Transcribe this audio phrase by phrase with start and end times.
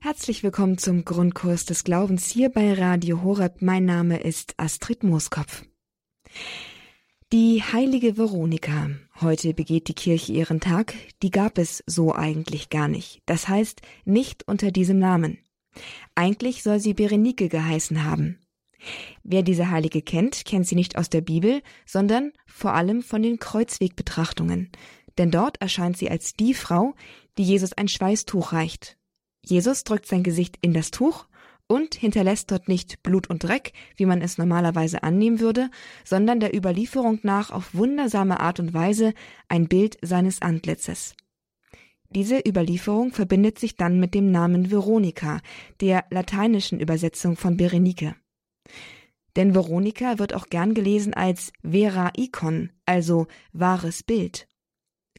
[0.00, 3.62] Herzlich willkommen zum Grundkurs des Glaubens hier bei Radio Horeb.
[3.62, 5.64] Mein Name ist Astrid Mooskopf.
[7.32, 8.90] Die heilige Veronika.
[9.20, 10.94] Heute begeht die Kirche ihren Tag.
[11.24, 13.22] Die gab es so eigentlich gar nicht.
[13.26, 15.38] Das heißt, nicht unter diesem Namen.
[16.14, 18.38] Eigentlich soll sie Berenike geheißen haben.
[19.24, 23.40] Wer diese Heilige kennt, kennt sie nicht aus der Bibel, sondern vor allem von den
[23.40, 24.70] Kreuzwegbetrachtungen.
[25.18, 26.94] Denn dort erscheint sie als die Frau,
[27.36, 28.97] die Jesus ein Schweißtuch reicht
[29.48, 31.26] Jesus drückt sein Gesicht in das Tuch
[31.68, 35.70] und hinterlässt dort nicht Blut und Dreck, wie man es normalerweise annehmen würde,
[36.04, 39.14] sondern der Überlieferung nach auf wundersame Art und Weise
[39.48, 41.14] ein Bild seines Antlitzes.
[42.10, 45.40] Diese Überlieferung verbindet sich dann mit dem Namen Veronika,
[45.80, 48.16] der lateinischen Übersetzung von Berenike.
[49.36, 54.48] Denn Veronika wird auch gern gelesen als Vera Icon, also wahres Bild.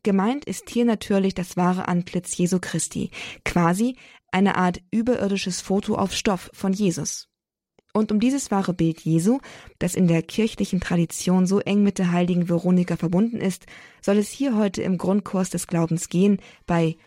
[0.01, 3.11] Gemeint ist hier natürlich das wahre Antlitz Jesu Christi,
[3.43, 3.97] quasi
[4.31, 7.27] eine Art überirdisches Foto auf Stoff von Jesus.
[7.93, 9.39] Und um dieses wahre Bild Jesu,
[9.79, 13.65] das in der kirchlichen Tradition so eng mit der heiligen Veronika verbunden ist,
[14.01, 16.97] soll es hier heute im Grundkurs des Glaubens gehen bei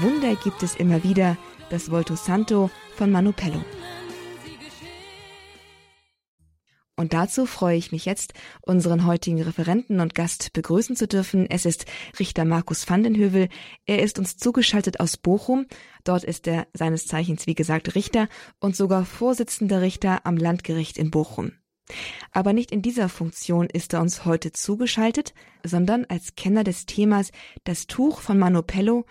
[0.00, 1.36] Wunder gibt es immer wieder,
[1.70, 3.32] das Volto Santo von Manu
[6.96, 11.50] Und dazu freue ich mich jetzt, unseren heutigen Referenten und Gast begrüßen zu dürfen.
[11.50, 11.86] Es ist
[12.20, 13.48] Richter Markus Vandenhövel.
[13.84, 15.66] Er ist uns zugeschaltet aus Bochum.
[16.04, 18.28] Dort ist er seines Zeichens, wie gesagt, Richter
[18.60, 21.52] und sogar Vorsitzender Richter am Landgericht in Bochum.
[22.30, 25.34] Aber nicht in dieser Funktion ist er uns heute zugeschaltet,
[25.64, 27.30] sondern als Kenner des Themas
[27.64, 29.04] das Tuch von Manopello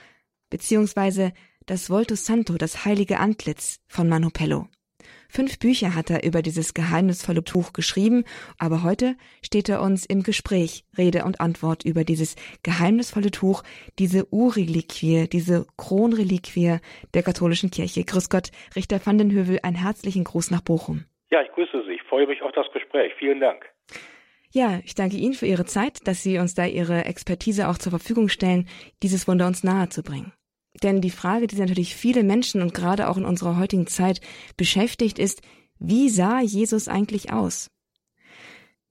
[0.50, 1.34] beziehungsweise
[1.66, 4.68] das Volto Santo, das heilige Antlitz von Manopello.
[5.36, 8.24] Fünf Bücher hat er über dieses geheimnisvolle Tuch geschrieben,
[8.60, 13.64] aber heute steht er uns im Gespräch Rede und Antwort über dieses geheimnisvolle Tuch,
[13.98, 16.78] diese Urreliquie, diese Kronreliquie
[17.16, 18.04] der katholischen Kirche.
[18.04, 21.06] Grüß Gott, Richter van den Hövel, einen herzlichen Gruß nach Bochum.
[21.32, 21.94] Ja, ich grüße Sie.
[21.94, 23.12] Ich freue mich auf das Gespräch.
[23.18, 23.66] Vielen Dank.
[24.52, 27.90] Ja, ich danke Ihnen für Ihre Zeit, dass Sie uns da Ihre Expertise auch zur
[27.90, 28.68] Verfügung stellen,
[29.02, 30.32] dieses Wunder uns nahe zu bringen.
[30.82, 34.22] Denn die Frage, die natürlich viele Menschen und gerade auch in unserer heutigen Zeit
[34.58, 35.42] beschäftigt, ist,
[35.80, 37.70] wie sah Jesus eigentlich aus?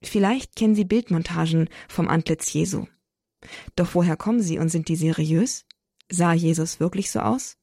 [0.02, 2.86] Vielleicht kennen Sie Bildmontagen vom Antlitz Jesu.
[3.76, 5.64] Doch woher kommen sie und sind die seriös?
[6.10, 7.56] Sah Jesus wirklich so aus?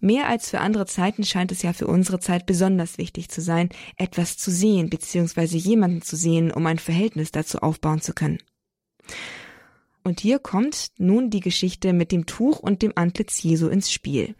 [0.00, 3.70] Mehr als für andere Zeiten scheint es ja für unsere Zeit besonders wichtig zu sein,
[3.96, 5.56] etwas zu sehen bzw.
[5.56, 8.38] jemanden zu sehen, um ein Verhältnis dazu aufbauen zu können.
[10.08, 14.36] Und hier kommt nun die Geschichte mit dem Tuch und dem Antlitz Jesu ins Spiel.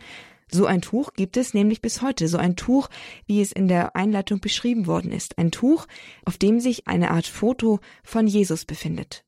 [0.50, 2.88] So ein Tuch gibt es nämlich bis heute, so ein Tuch,
[3.26, 5.86] wie es in der Einleitung beschrieben worden ist, ein Tuch,
[6.24, 9.26] auf dem sich eine Art Foto von Jesus befindet.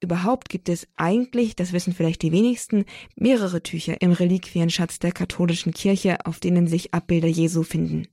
[0.00, 2.84] Überhaupt gibt es eigentlich, das wissen vielleicht die wenigsten,
[3.16, 8.06] mehrere Tücher im Reliquienschatz der katholischen Kirche, auf denen sich Abbilder Jesu finden.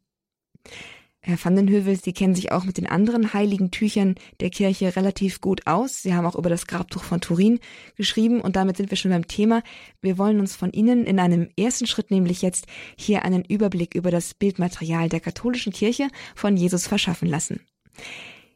[1.28, 4.96] Herr van den Hövel, Sie kennen sich auch mit den anderen heiligen Tüchern der Kirche
[4.96, 6.04] relativ gut aus.
[6.04, 7.60] Sie haben auch über das Grabtuch von Turin
[7.98, 9.64] geschrieben und damit sind wir schon beim Thema.
[10.04, 14.12] Wir wollen uns von Ihnen in einem ersten Schritt nämlich jetzt hier einen Überblick über
[14.12, 17.66] das Bildmaterial der katholischen Kirche von Jesus verschaffen lassen.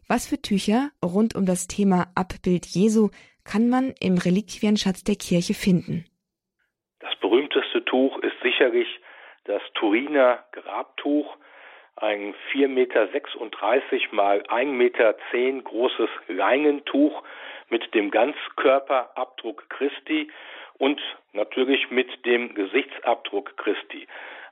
[0.08, 3.10] Was für Tücher rund um das Thema Abbild Jesu
[3.46, 6.06] kann man im Reliquienschatz der Kirche finden?
[7.00, 8.88] Das berühmteste Tuch ist sicherlich
[9.46, 11.36] das Turiner Grabtuch
[12.02, 13.08] ein 4,36 Meter
[14.12, 15.16] mal 1,10 Meter
[15.64, 17.24] großes Leinentuch
[17.70, 20.30] mit dem Ganzkörperabdruck Christi
[20.78, 21.02] und
[21.34, 24.08] natürlich mit dem Gesichtsabdruck Christi.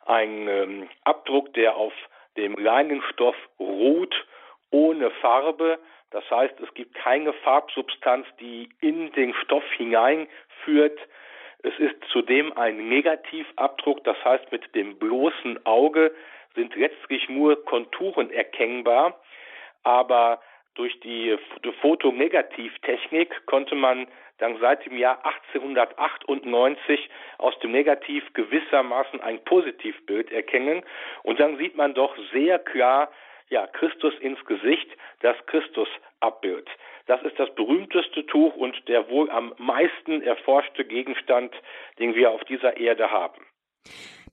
[0.05, 1.93] Ein ähm, Abdruck, der auf
[2.37, 4.15] dem Leinenstoff ruht,
[4.69, 5.79] ohne Farbe.
[6.11, 10.99] Das heißt, es gibt keine Farbsubstanz, die in den Stoff hineinführt.
[11.63, 16.13] Es ist zudem ein Negativabdruck, das heißt mit dem bloßen Auge
[16.57, 19.21] sind letztlich nur Konturen erkennbar,
[19.83, 20.41] aber
[20.75, 21.37] durch die
[21.81, 24.07] Fotonegativtechnik konnte man
[24.39, 30.83] dann seit dem Jahr 1898 aus dem Negativ gewissermaßen ein Positivbild erkennen
[31.23, 33.11] und dann sieht man doch sehr klar,
[33.49, 34.89] ja, Christus ins Gesicht,
[35.21, 36.67] das Christusabbild.
[37.05, 41.55] Das ist das berühmteste Tuch und der wohl am meisten erforschte Gegenstand,
[41.97, 43.41] den wir auf dieser Erde haben.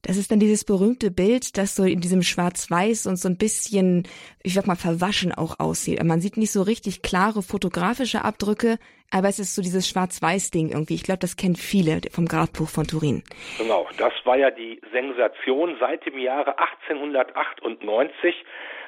[0.06, 4.06] Das ist dann dieses berühmte Bild, das so in diesem Schwarz-Weiß und so ein bisschen,
[4.42, 6.02] ich sag mal, verwaschen auch aussieht.
[6.04, 8.76] Man sieht nicht so richtig klare fotografische Abdrücke,
[9.10, 10.94] aber es ist so dieses Schwarz-Weiß-Ding irgendwie.
[10.94, 13.22] Ich glaube, das kennt viele vom Grabbuch von Turin.
[13.56, 15.76] Genau, das war ja die Sensation.
[15.80, 18.34] Seit dem Jahre 1898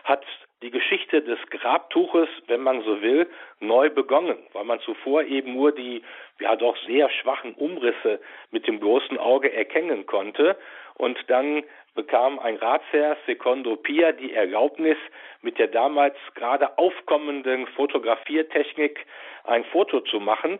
[0.04, 0.24] hat
[0.62, 3.28] die Geschichte des Grabtuches, wenn man so will,
[3.60, 6.02] neu begonnen, weil man zuvor eben nur die
[6.40, 8.20] ja doch sehr schwachen Umrisse
[8.50, 10.56] mit dem bloßen Auge erkennen konnte.
[10.98, 11.62] Und dann
[11.94, 14.96] bekam ein Ratsherr Secondo Pia die Erlaubnis,
[15.42, 19.04] mit der damals gerade aufkommenden Fotografiertechnik
[19.44, 20.58] ein Foto zu machen.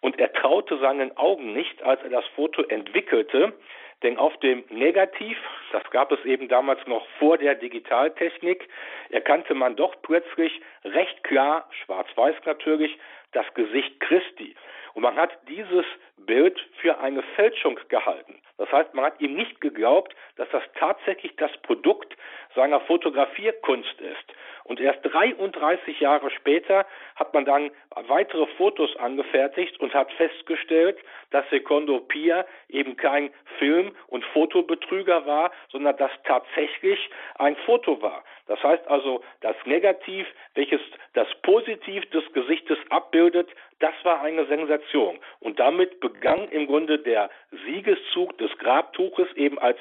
[0.00, 3.54] Und er traute seinen Augen nicht, als er das Foto entwickelte,
[4.02, 5.38] denn auf dem Negativ,
[5.72, 8.68] das gab es eben damals noch vor der Digitaltechnik,
[9.08, 12.98] erkannte man doch plötzlich recht klar, schwarz-weiß natürlich,
[13.32, 14.54] das Gesicht Christi.
[14.96, 15.84] Und man hat dieses
[16.16, 18.40] Bild für eine Fälschung gehalten.
[18.56, 22.16] Das heißt, man hat ihm nicht geglaubt, dass das tatsächlich das Produkt
[22.54, 24.32] seiner Fotografierkunst ist.
[24.64, 27.70] Und erst 33 Jahre später hat man dann
[28.08, 30.98] weitere Fotos angefertigt und hat festgestellt,
[31.30, 36.98] dass Secondo Pia eben kein Film- und Fotobetrüger war, sondern dass tatsächlich
[37.36, 38.24] ein Foto war.
[38.46, 40.80] Das heißt also, das Negativ, welches
[41.12, 43.48] das Positiv des Gesichtes abbildet,
[43.80, 45.18] das war eine Sensation.
[45.40, 47.30] Und damit begann im Grunde der
[47.66, 49.78] Siegeszug des Grabtuches eben als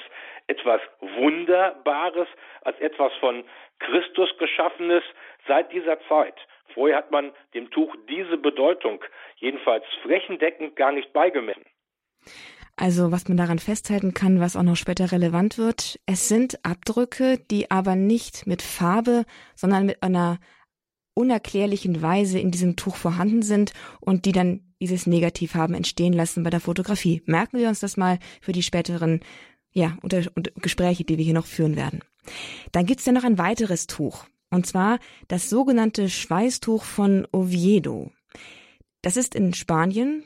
[0.47, 2.27] etwas Wunderbares,
[2.61, 3.43] als etwas von
[3.79, 5.03] Christus geschaffenes
[5.47, 6.35] seit dieser Zeit.
[6.73, 9.03] Vorher hat man dem Tuch diese Bedeutung
[9.37, 11.65] jedenfalls flächendeckend gar nicht beigemessen.
[12.77, 17.37] Also was man daran festhalten kann, was auch noch später relevant wird, es sind Abdrücke,
[17.49, 19.23] die aber nicht mit Farbe,
[19.55, 20.39] sondern mit einer
[21.15, 26.43] unerklärlichen Weise in diesem Tuch vorhanden sind und die dann dieses Negativ haben entstehen lassen
[26.43, 27.23] bei der Fotografie.
[27.25, 29.21] Merken wir uns das mal für die späteren
[29.71, 32.01] ja, unter, unter Gespräche, die wir hier noch führen werden.
[32.71, 38.11] Dann gibt's ja noch ein weiteres Tuch, und zwar das sogenannte Schweißtuch von Oviedo.
[39.01, 40.23] Das ist in Spanien,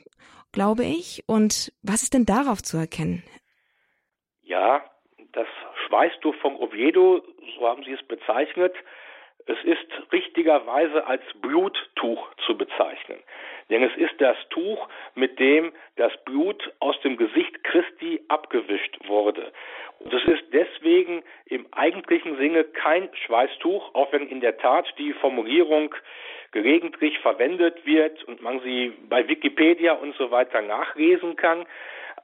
[0.52, 1.24] glaube ich.
[1.26, 3.22] Und was ist denn darauf zu erkennen?
[4.42, 4.84] Ja,
[5.32, 5.46] das
[5.86, 7.22] Schweißtuch von Oviedo,
[7.58, 8.72] so haben Sie es bezeichnet,
[9.50, 13.18] es ist richtigerweise als Bluttuch zu bezeichnen.
[13.68, 19.52] Denn es ist das Tuch, mit dem das Blut aus dem Gesicht Christi abgewischt wurde.
[19.98, 25.12] Und es ist deswegen im eigentlichen Sinne kein Schweißtuch, auch wenn in der Tat die
[25.12, 25.94] Formulierung
[26.52, 31.66] gelegentlich verwendet wird und man sie bei Wikipedia und so weiter nachlesen kann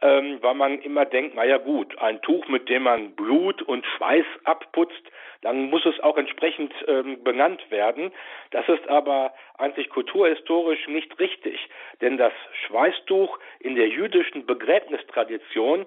[0.02, 4.24] ähm, weil man immer denkt, naja gut, ein Tuch, mit dem man Blut und Schweiß
[4.44, 5.02] abputzt,
[5.42, 8.12] dann muss es auch entsprechend ähm, benannt werden.
[8.50, 11.58] Das ist aber eigentlich kulturhistorisch nicht richtig,
[12.00, 12.32] denn das
[12.66, 15.86] Schweißtuch in der jüdischen Begräbnistradition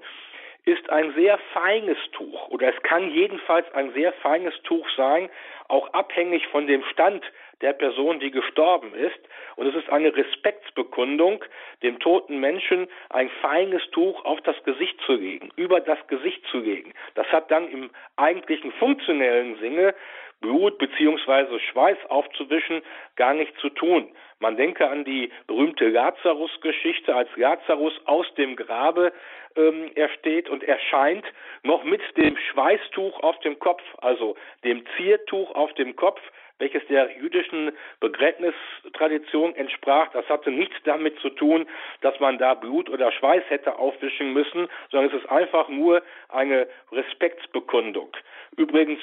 [0.65, 5.29] ist ein sehr feines Tuch oder es kann jedenfalls ein sehr feines Tuch sein,
[5.67, 7.23] auch abhängig von dem Stand
[7.61, 9.19] der Person, die gestorben ist.
[9.55, 11.43] Und es ist eine Respektsbekundung,
[11.83, 16.59] dem toten Menschen ein feines Tuch auf das Gesicht zu legen, über das Gesicht zu
[16.59, 16.93] legen.
[17.15, 19.93] Das hat dann im eigentlichen funktionellen Sinne
[20.41, 22.81] Blut beziehungsweise Schweiß aufzuwischen
[23.15, 24.09] gar nichts zu tun.
[24.39, 29.11] Man denke an die berühmte Lazarus-Geschichte, als Lazarus aus dem Grabe
[29.57, 31.25] ähm, ersteht und erscheint,
[31.63, 36.21] noch mit dem Schweißtuch auf dem Kopf, also dem Ziertuch auf dem Kopf,
[36.59, 40.11] welches der jüdischen Begräbnistradition entsprach.
[40.11, 41.65] Das hatte nichts damit zu tun,
[42.01, 46.67] dass man da Blut oder Schweiß hätte aufwischen müssen, sondern es ist einfach nur eine
[46.91, 48.09] Respektsbekundung.
[48.55, 48.99] Übrigens,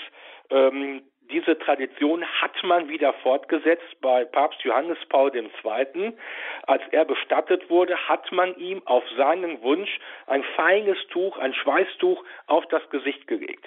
[0.51, 6.13] ähm, diese Tradition hat man wieder fortgesetzt bei Papst Johannes Paul II.
[6.67, 12.23] Als er bestattet wurde, hat man ihm auf seinen Wunsch ein feines Tuch, ein Schweißtuch
[12.47, 13.65] auf das Gesicht gelegt.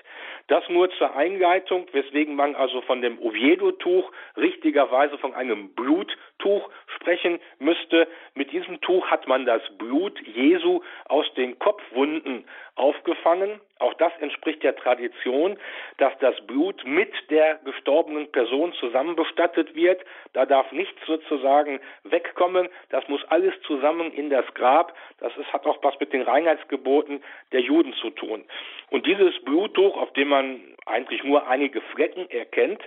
[0.48, 7.40] Das nur zur Einleitung, weswegen man also von dem Oviedo-Tuch richtigerweise von einem Bluttuch sprechen
[7.60, 8.08] müsste.
[8.36, 13.60] Mit diesem Tuch hat man das Blut Jesu aus den Kopfwunden aufgefangen.
[13.80, 15.58] Auch das entspricht der Tradition,
[15.98, 20.02] dass das Blut mit der gestorbenen Person zusammen bestattet wird.
[20.34, 22.68] Da darf nichts sozusagen wegkommen.
[22.90, 24.96] Das muss alles zusammen in das Grab.
[25.20, 28.44] Das ist, hat auch was mit den Reinheitsgeboten der Juden zu tun.
[28.90, 32.82] Und dieses Bluttuch, auf dem man eigentlich nur einige Flecken erkennt,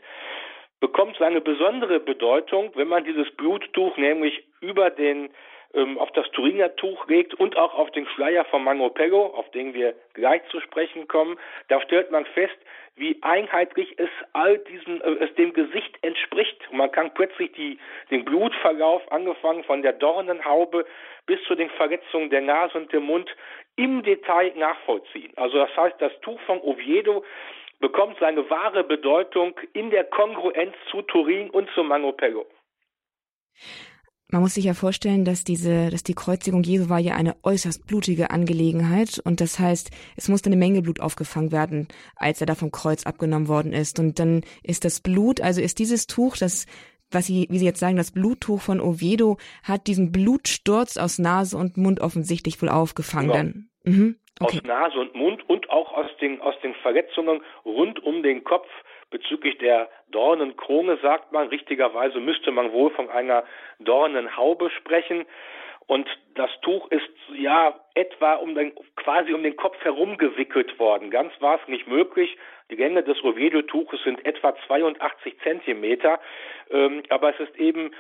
[0.83, 5.31] bekommt seine besondere Bedeutung, wenn man dieses Bluttuch nämlich über den
[5.75, 9.75] ähm, auf das Turiner Tuch legt und auch auf den Schleier von Mangopello, auf den
[9.75, 12.57] wir gleich zu sprechen kommen, da stellt man fest,
[12.97, 16.59] wie einheitlich es all diesen, äh, es dem Gesicht entspricht.
[16.73, 17.79] man kann plötzlich die,
[18.11, 20.85] den Blutverlauf, angefangen von der Dornenhaube
[21.27, 23.31] bis zu den Verletzungen der Nase und dem Mund,
[23.77, 25.33] im Detail nachvollziehen.
[25.37, 27.25] Also das heißt, das Tuch von Oviedo
[27.83, 32.47] bekommt seine wahre Bedeutung in der Kongruenz zu Turin und zu Mangopello.
[34.29, 37.87] Man muss sich ja vorstellen, dass diese, dass die Kreuzigung Jesu war ja eine äußerst
[37.87, 42.55] blutige Angelegenheit und das heißt, es musste eine Menge Blut aufgefangen werden, als er da
[42.55, 43.99] vom Kreuz abgenommen worden ist.
[43.99, 46.65] Und dann ist das Blut, also ist dieses Tuch, das,
[47.11, 51.59] was Sie, wie Sie jetzt sagen, das Bluttuch von Oviedo, hat diesen Blutsturz aus Nase
[51.59, 53.29] und Mund offensichtlich wohl aufgefangen.
[53.29, 53.37] Genau.
[53.37, 53.69] Dann.
[53.85, 54.17] Mhm.
[54.45, 54.59] Okay.
[54.59, 58.69] Aus Nase und Mund und auch aus den, aus den Verletzungen rund um den Kopf
[59.13, 63.45] Bezüglich der Dornenkrone sagt man, richtigerweise müsste man wohl von einer
[63.79, 65.27] Dornenhaube sprechen.
[65.87, 71.11] Und das Tuch ist ja etwa um den, quasi um den Kopf herum gewickelt worden.
[71.11, 72.39] Ganz war es nicht möglich.
[72.71, 76.19] Die Länge des Oviedo-Tuches sind etwa 82 Zentimeter.
[76.71, 77.91] Ähm, aber es ist eben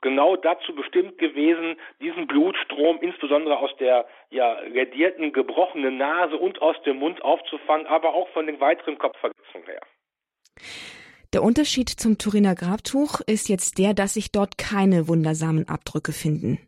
[0.00, 6.76] genau dazu bestimmt gewesen, diesen Blutstrom insbesondere aus der ja redierten, gebrochenen Nase und aus
[6.82, 9.80] dem Mund aufzufangen, aber auch von den weiteren Kopfverletzungen her.
[11.32, 16.58] Der Unterschied zum Turiner Grabtuch ist jetzt der, dass sich dort keine wundersamen Abdrücke finden.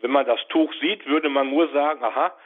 [0.00, 2.36] Wenn man das Tuch sieht, würde man nur sagen, aha,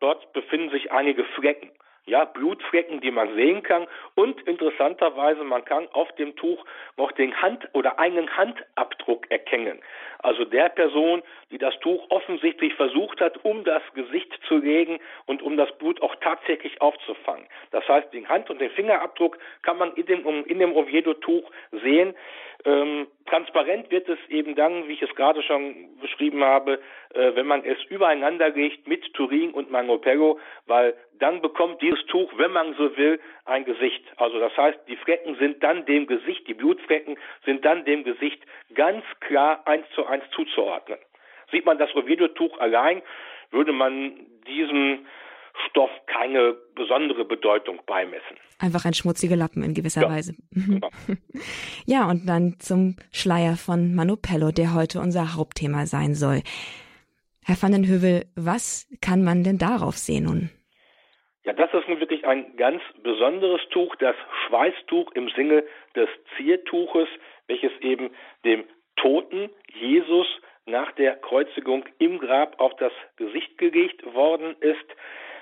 [0.00, 1.70] dort befinden sich einige Flecken
[2.10, 3.86] ja, Blutflecken, die man sehen kann.
[4.16, 6.64] Und interessanterweise, man kann auf dem Tuch
[6.96, 9.80] noch den Hand- oder einen Handabdruck erkennen.
[10.22, 15.42] Also der Person, die das Tuch offensichtlich versucht hat, um das Gesicht zu legen und
[15.42, 17.46] um das Blut auch tatsächlich aufzufangen.
[17.70, 21.50] Das heißt, den Hand- und den Fingerabdruck kann man in dem, in dem Oviedo-Tuch
[21.82, 22.14] sehen.
[22.64, 26.78] Ähm, transparent wird es eben dann, wie ich es gerade schon beschrieben habe,
[27.14, 32.30] äh, wenn man es übereinander legt mit Turin und Manopello, weil dann bekommt dieses Tuch,
[32.36, 34.04] wenn man so will, ein Gesicht.
[34.16, 38.42] Also das heißt, die Flecken sind dann dem Gesicht, die Blutflecken sind dann dem Gesicht
[38.74, 40.98] ganz klar eins zu eins zuzuordnen.
[41.50, 43.02] Sieht man das Oviedo-Tuch allein,
[43.50, 44.12] würde man
[44.46, 45.06] diesem
[45.68, 48.36] Stoff keine besondere Bedeutung beimessen.
[48.58, 50.34] Einfach ein schmutziger Lappen in gewisser ja, Weise.
[50.52, 50.90] Genau.
[51.86, 56.42] Ja, und dann zum Schleier von Manopello, der heute unser Hauptthema sein soll.
[57.44, 60.50] Herr van den Hövel, was kann man denn darauf sehen nun?
[61.44, 64.14] Ja, das ist nun wirklich ein ganz besonderes Tuch, das
[64.46, 65.64] Schweißtuch im Sinne
[65.96, 67.08] des Ziertuches,
[67.48, 68.10] welches eben
[68.44, 68.64] dem
[69.00, 70.26] toten Jesus
[70.66, 74.84] nach der Kreuzigung im Grab auf das Gesicht gelegt worden ist.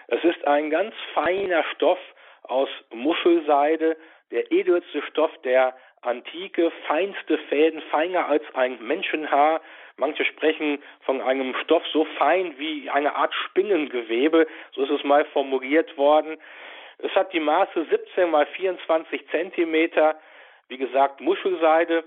[0.06, 1.98] Es ist ein ganz feiner Stoff
[2.44, 3.96] aus Muschelseide,
[4.30, 9.60] der edelste Stoff der Antike, feinste Fäden, feiner als ein Menschenhaar.
[9.96, 15.24] Manche sprechen von einem Stoff so fein wie eine Art Spinnengewebe, so ist es mal
[15.26, 16.38] formuliert worden.
[16.98, 20.18] Es hat die Maße 17 mal 24 Zentimeter,
[20.68, 22.04] wie gesagt Muschelseide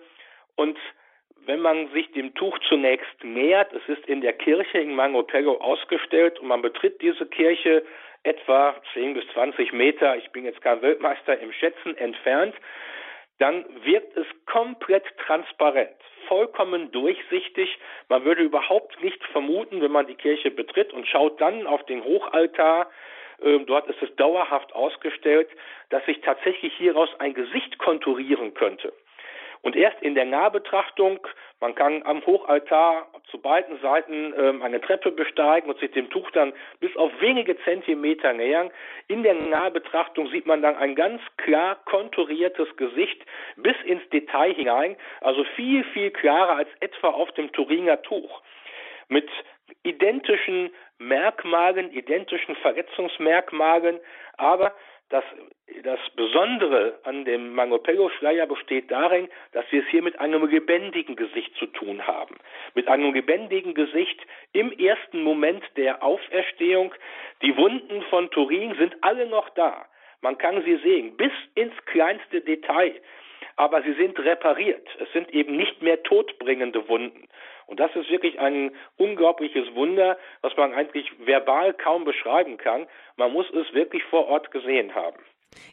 [0.55, 0.77] und
[1.45, 6.39] wenn man sich dem Tuch zunächst nähert, es ist in der Kirche in Mangopello ausgestellt
[6.39, 7.83] und man betritt diese Kirche
[8.23, 12.55] etwa 10 bis 20 Meter, ich bin jetzt kein Weltmeister im Schätzen, entfernt,
[13.39, 15.95] dann wirkt es komplett transparent,
[16.27, 17.79] vollkommen durchsichtig.
[18.07, 22.03] Man würde überhaupt nicht vermuten, wenn man die Kirche betritt und schaut dann auf den
[22.03, 22.91] Hochaltar,
[23.41, 25.49] äh, dort ist es dauerhaft ausgestellt,
[25.89, 28.93] dass sich tatsächlich hieraus ein Gesicht konturieren könnte.
[29.61, 31.19] Und erst in der Nahbetrachtung,
[31.59, 36.31] man kann am Hochaltar zu beiden Seiten ähm, eine Treppe besteigen und sich dem Tuch
[36.31, 38.71] dann bis auf wenige Zentimeter nähern.
[39.07, 43.23] In der Nahbetrachtung sieht man dann ein ganz klar konturiertes Gesicht
[43.57, 48.41] bis ins Detail hinein, also viel, viel klarer als etwa auf dem Turiner Tuch.
[49.09, 49.29] Mit
[49.83, 53.99] identischen Merkmalen, identischen Verletzungsmerkmalen,
[54.37, 54.73] aber
[55.11, 55.23] das,
[55.83, 61.55] das Besondere an dem Mangopello-Schleier besteht darin, dass wir es hier mit einem lebendigen Gesicht
[61.57, 62.35] zu tun haben.
[62.73, 64.19] Mit einem lebendigen Gesicht
[64.53, 66.93] im ersten Moment der Auferstehung.
[67.41, 69.85] Die Wunden von Turin sind alle noch da.
[70.21, 72.93] Man kann sie sehen, bis ins kleinste Detail.
[73.55, 74.87] Aber sie sind repariert.
[74.99, 77.27] Es sind eben nicht mehr todbringende Wunden.
[77.67, 82.87] Und das ist wirklich ein unglaubliches Wunder, was man eigentlich verbal kaum beschreiben kann.
[83.15, 85.17] Man muss es wirklich vor Ort gesehen haben.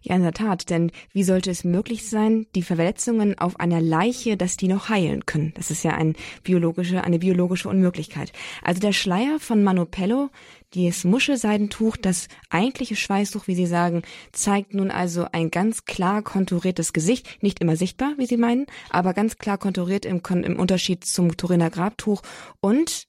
[0.02, 4.36] Ja, in der Tat, denn wie sollte es möglich sein, die Verletzungen auf einer Leiche,
[4.36, 5.52] dass die noch heilen können?
[5.56, 8.32] Das ist ja ein biologische, eine biologische Unmöglichkeit.
[8.62, 10.30] Also der Schleier von Manopello,
[10.74, 16.92] dieses Muschelseidentuch, das eigentliche Schweißtuch, wie Sie sagen, zeigt nun also ein ganz klar konturiertes
[16.92, 21.36] Gesicht, nicht immer sichtbar, wie Sie meinen, aber ganz klar konturiert im, im Unterschied zum
[21.36, 22.22] Turiner Grabtuch
[22.60, 23.04] und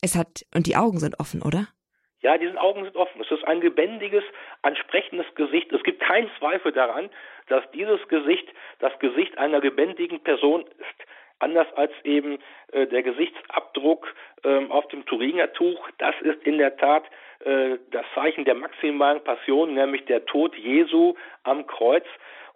[0.00, 1.68] es hat, und die Augen sind offen, oder?
[2.22, 3.20] Ja, diese Augen sind offen.
[3.20, 4.24] Es ist ein lebendiges,
[4.62, 5.72] ansprechendes Gesicht.
[5.72, 7.08] Es gibt keinen Zweifel daran,
[7.48, 8.46] dass dieses Gesicht
[8.78, 11.06] das Gesicht einer lebendigen Person ist.
[11.38, 12.38] Anders als eben
[12.72, 15.88] äh, der Gesichtsabdruck ähm, auf dem Turiner Tuch.
[15.96, 17.04] Das ist in der Tat
[17.44, 22.04] äh, das Zeichen der maximalen Passion, nämlich der Tod Jesu am Kreuz.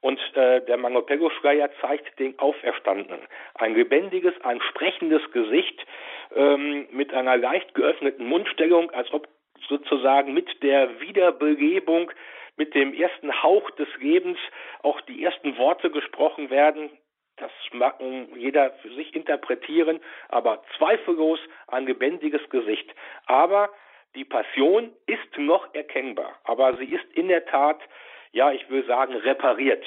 [0.02, 3.20] Und äh, der Mangopego-Schleier zeigt den Auferstandenen.
[3.54, 5.82] Ein lebendiges, ein sprechendes Gesicht
[6.36, 9.26] ähm, mit einer leicht geöffneten Mundstellung, als ob
[9.68, 12.10] sozusagen mit der Wiederbelebung,
[12.56, 14.38] mit dem ersten Hauch des Lebens
[14.82, 16.90] auch die ersten Worte gesprochen werden.
[17.36, 18.00] Das mag
[18.36, 22.94] jeder für sich interpretieren, aber zweifellos ein lebendiges Gesicht.
[23.26, 23.70] Aber
[24.14, 27.80] die Passion ist noch erkennbar, aber sie ist in der Tat,
[28.32, 29.84] ja, ich will sagen, repariert.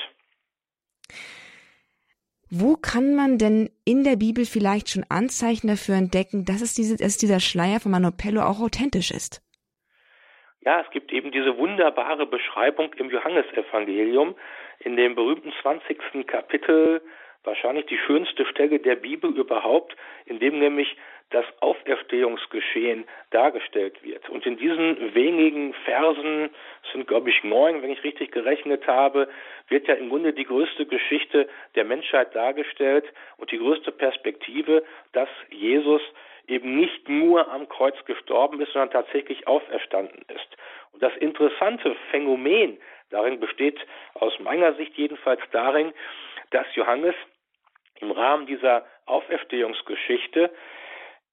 [2.50, 6.95] Wo kann man denn in der Bibel vielleicht schon Anzeichen dafür entdecken, dass, es diese,
[6.95, 9.41] dass dieser Schleier von Manopello auch authentisch ist?
[10.67, 14.36] Ja, es gibt eben diese wunderbare Beschreibung im Johannesevangelium
[14.79, 16.27] in dem berühmten 20.
[16.27, 17.01] Kapitel,
[17.45, 19.95] wahrscheinlich die schönste Stelle der Bibel überhaupt,
[20.25, 20.97] in dem nämlich
[21.29, 24.27] das Auferstehungsgeschehen dargestellt wird.
[24.27, 26.50] Und in diesen wenigen Versen,
[26.91, 29.29] sind glaube ich neun, wenn ich richtig gerechnet habe,
[29.69, 33.05] wird ja im Grunde die größte Geschichte der Menschheit dargestellt
[33.38, 34.83] und die größte Perspektive,
[35.13, 36.01] dass Jesus
[36.48, 40.58] eben nicht nur am Kreuz gestorben ist, sondern tatsächlich auferstanden ist.
[40.94, 42.77] Und das interessante Phänomen
[43.10, 43.80] darin besteht
[44.16, 45.94] aus meiner Sicht jedenfalls darin,
[46.51, 47.16] dass Johannes
[48.00, 50.51] im Rahmen dieser Auferstehungsgeschichte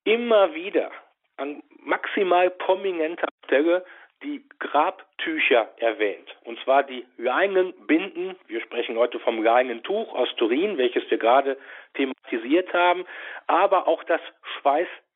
[0.04, 0.90] immer wieder
[1.36, 3.84] an maximal prominenter Stelle
[4.22, 6.34] die Grabtücher erwähnt.
[6.44, 8.36] Und zwar die Leinenbinden.
[8.46, 11.58] Wir sprechen heute vom Leinentuch aus Turin, welches wir gerade
[11.94, 13.04] thematisiert haben,
[13.46, 14.20] aber auch das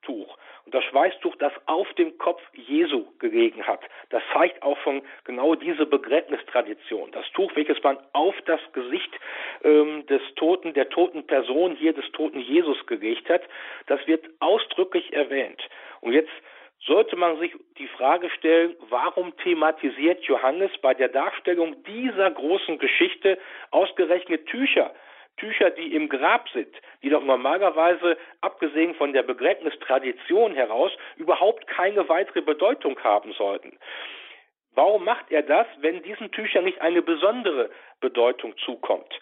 [0.08, 0.38] Schweißtuch.
[0.64, 5.54] Und das Schweißtuch, das auf dem Kopf Jesu gelegen hat, das zeigt auch von genau
[5.54, 7.10] diese Begräbnistradition.
[7.12, 9.10] Das Tuch, welches man auf das Gesicht
[9.64, 13.42] ähm, des Toten, der toten Person hier des toten Jesus gelegt hat,
[13.86, 15.60] das wird ausdrücklich erwähnt.
[16.00, 16.32] Und jetzt
[16.86, 23.38] sollte man sich die Frage stellen, warum thematisiert Johannes bei der Darstellung dieser großen Geschichte
[23.70, 24.94] ausgerechnet Tücher?
[25.38, 32.08] Tücher, die im Grab sind, die doch normalerweise, abgesehen von der Begräbnistradition heraus, überhaupt keine
[32.08, 33.78] weitere Bedeutung haben sollten.
[34.74, 39.12] Warum macht er das, wenn diesen Tüchern nicht eine besondere Bedeutung zukommt?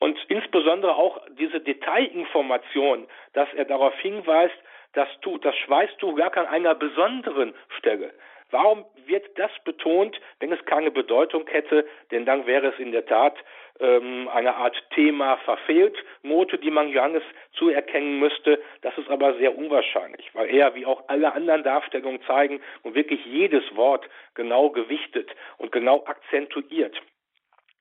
[0.00, 4.56] Und insbesondere auch diese Detailinformation, dass er darauf hinweist,
[4.94, 8.12] das, Tuch, das Schweißtuch gar an einer besonderen Stelle.
[8.50, 11.86] Warum wird das betont, wenn es keine Bedeutung hätte?
[12.10, 13.36] Denn dann wäre es in der Tat
[13.80, 18.60] ähm, eine Art Thema verfehlt, Note, die man Johannes zuerkennen müsste.
[18.82, 23.24] Das ist aber sehr unwahrscheinlich, weil er, wie auch alle anderen Darstellungen zeigen, und wirklich
[23.26, 27.00] jedes Wort genau gewichtet und genau akzentuiert.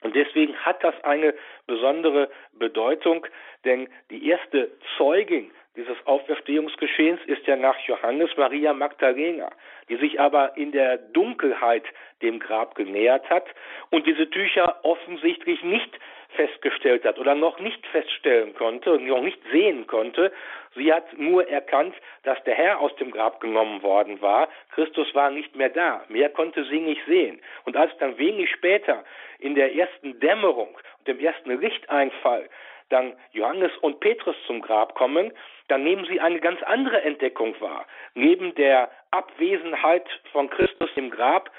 [0.02, 1.34] Und deswegen hat das eine
[1.66, 3.26] besondere Bedeutung,
[3.66, 9.52] denn die erste Zeugin dieses Auferstehungsgeschehens ist ja nach Johannes Maria Magdalena,
[9.90, 11.84] die sich aber in der Dunkelheit
[12.24, 13.46] dem Grab genähert hat
[13.92, 19.40] und diese Tücher offensichtlich nicht festgestellt hat oder noch nicht feststellen konnte und noch nicht
[19.52, 20.32] sehen konnte.
[20.76, 24.50] Sie hat nur erkannt, dass der Herr aus dem Grab genommen worden war.
[24.72, 26.04] Christus war nicht mehr da.
[26.10, 27.40] Mehr konnte sie nicht sehen.
[27.66, 29.06] Und als dann wenig später
[29.40, 32.50] in der ersten Dämmerung und dem ersten Lichteinfall
[32.90, 35.32] dann Johannes und Petrus zum Grab kommen,
[35.68, 37.86] dann nehmen sie eine ganz andere Entdeckung wahr.
[38.14, 41.52] Neben der Abwesenheit von Christus im Grab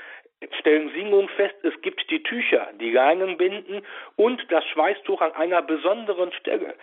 [0.61, 3.85] stellen sie nun fest, es gibt die Tücher, die Leinenbinden
[4.17, 6.75] und das Schweißtuch an einer besonderen Stelle.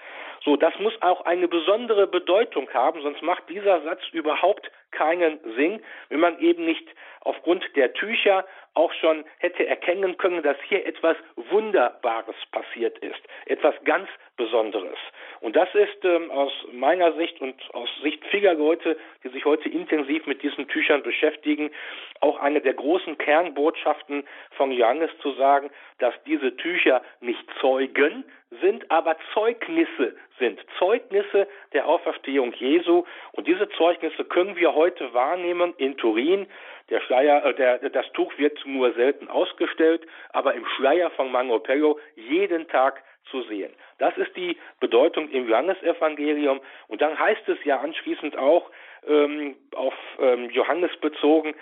[0.43, 5.81] So, das muss auch eine besondere Bedeutung haben, sonst macht dieser Satz überhaupt keinen Sinn,
[6.09, 6.87] wenn man eben nicht
[7.21, 8.45] aufgrund der Tücher
[8.75, 14.97] auch schon hätte erkennen können, dass hier etwas Wunderbares passiert ist, etwas ganz Besonderes.
[15.39, 19.69] Und das ist ähm, aus meiner Sicht und aus Sicht vieler Leute, die sich heute
[19.69, 21.71] intensiv mit diesen Tüchern beschäftigen,
[22.19, 25.69] auch eine der großen Kernbotschaften von Johannes zu sagen,
[25.99, 28.25] dass diese Tücher nicht Zeugen
[28.61, 30.59] sind, aber Zeugnisse sind.
[30.77, 33.05] Zeugnisse der Auferstehung Jesu.
[33.31, 36.47] Und diese Zeugnisse können wir heute wahrnehmen in Turin.
[36.89, 41.99] Der Schleier, äh, der, das Tuch wird nur selten ausgestellt, aber im Schleier von Mangopello
[42.15, 43.73] jeden Tag zu sehen.
[43.97, 46.61] Das ist die Bedeutung im Johannesevangelium.
[46.87, 48.69] Und dann heißt es ja anschließend auch
[49.07, 51.55] ähm, auf ähm, Johannes bezogen,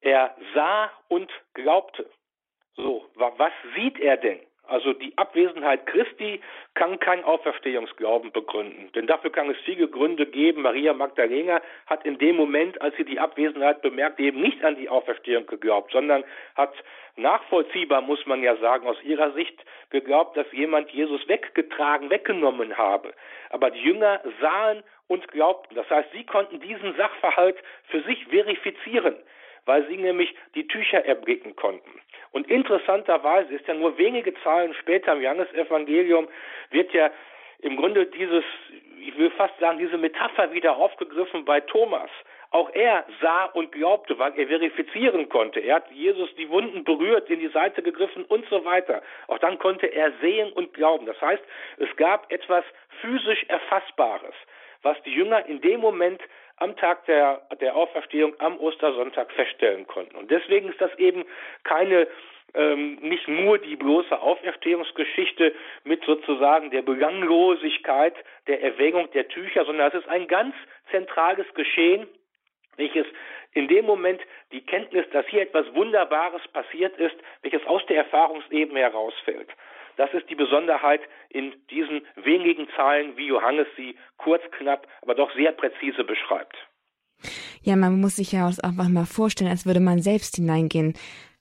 [0.00, 2.08] er sah und glaubte.
[2.76, 4.40] So, was sieht er denn?
[4.70, 6.40] Also die Abwesenheit Christi
[6.74, 8.92] kann kein Auferstehungsglauben begründen.
[8.94, 10.62] Denn dafür kann es viele Gründe geben.
[10.62, 14.88] Maria Magdalena hat in dem Moment, als sie die Abwesenheit bemerkt, eben nicht an die
[14.88, 16.22] Auferstehung geglaubt, sondern
[16.54, 16.72] hat
[17.16, 19.58] nachvollziehbar, muss man ja sagen, aus ihrer Sicht
[19.90, 23.12] geglaubt, dass jemand Jesus weggetragen, weggenommen habe.
[23.50, 25.74] Aber die Jünger sahen und glaubten.
[25.74, 27.56] Das heißt, sie konnten diesen Sachverhalt
[27.88, 29.16] für sich verifizieren
[29.66, 32.00] weil sie nämlich die Tücher erblicken konnten.
[32.32, 36.28] Und interessanterweise ist ja nur wenige Zeilen später im Johannesevangelium
[36.70, 37.10] wird ja
[37.62, 38.44] im Grunde dieses,
[39.00, 42.10] ich will fast sagen, diese Metapher wieder aufgegriffen bei Thomas.
[42.52, 45.60] Auch er sah und glaubte, weil er verifizieren konnte.
[45.60, 49.02] Er hat Jesus die Wunden berührt, in die Seite gegriffen und so weiter.
[49.28, 51.06] Auch dann konnte er sehen und glauben.
[51.06, 51.42] Das heißt,
[51.78, 52.64] es gab etwas
[53.00, 54.34] physisch Erfassbares,
[54.82, 56.20] was die Jünger in dem Moment
[56.60, 60.14] am Tag der, der Auferstehung am Ostersonntag feststellen konnten.
[60.16, 61.24] Und deswegen ist das eben
[61.64, 62.06] keine
[62.54, 68.14] ähm, nicht nur die bloße Auferstehungsgeschichte mit sozusagen der Belanglosigkeit
[68.46, 70.54] der Erwägung der Tücher, sondern es ist ein ganz
[70.90, 72.06] zentrales Geschehen,
[72.76, 73.06] welches
[73.52, 74.20] in dem Moment
[74.52, 79.48] die Kenntnis, dass hier etwas Wunderbares passiert ist, welches aus der Erfahrungsebene herausfällt.
[80.00, 85.30] Das ist die Besonderheit in diesen wenigen Zeilen, wie Johannes sie kurz, knapp, aber doch
[85.34, 86.56] sehr präzise beschreibt.
[87.60, 90.94] Ja, man muss sich ja auch einfach mal vorstellen, als würde man selbst hineingehen.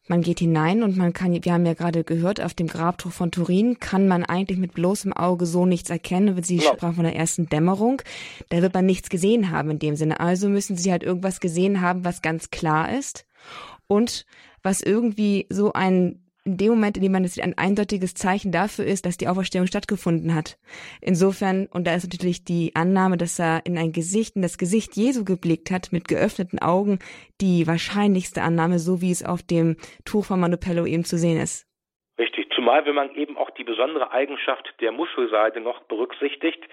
[0.10, 3.32] Man geht hinein und man kann, wir haben ja gerade gehört, auf dem Grabtuch von
[3.32, 6.44] Turin kann man eigentlich mit bloßem Auge so nichts erkennen.
[6.44, 6.74] Sie genau.
[6.74, 8.02] sprach von der ersten Dämmerung.
[8.50, 10.20] Da wird man nichts gesehen haben in dem Sinne.
[10.20, 13.26] Also müssen Sie halt irgendwas gesehen haben, was ganz klar ist
[13.88, 14.26] und
[14.64, 18.86] was irgendwie so ein in dem Moment, in dem man es ein eindeutiges Zeichen dafür
[18.86, 20.58] ist, dass die Auferstehung stattgefunden hat.
[21.02, 24.96] Insofern, und da ist natürlich die Annahme, dass er in ein Gesicht, in das Gesicht
[24.96, 27.00] Jesu geblickt hat, mit geöffneten Augen,
[27.42, 31.68] die wahrscheinlichste Annahme, so wie es auf dem Tuch von Manupello eben zu sehen ist.
[32.18, 36.64] Richtig, zumal wenn man eben auch die besondere Eigenschaft der Muschelseide noch berücksichtigt.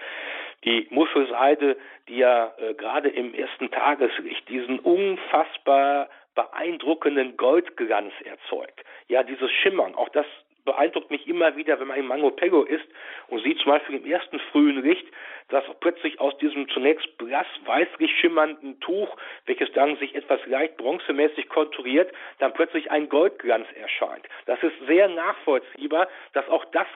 [0.65, 1.77] Die Muschelseide,
[2.09, 8.85] die ja äh, gerade im ersten Tageslicht diesen unfassbar beeindruckenden Goldglanz erzeugt.
[9.07, 10.25] Ja, dieses Schimmern, auch das
[10.65, 12.85] beeindruckt mich immer wieder, wenn man in Mango Pego ist
[13.27, 15.07] und sieht zum Beispiel im ersten frühen Licht,
[15.49, 21.49] dass plötzlich aus diesem zunächst blass weißlich schimmernden Tuch, welches dann sich etwas leicht bronzemäßig
[21.49, 24.27] konturiert, dann plötzlich ein Goldglanz erscheint.
[24.45, 26.87] Das ist sehr nachvollziehbar, dass auch das,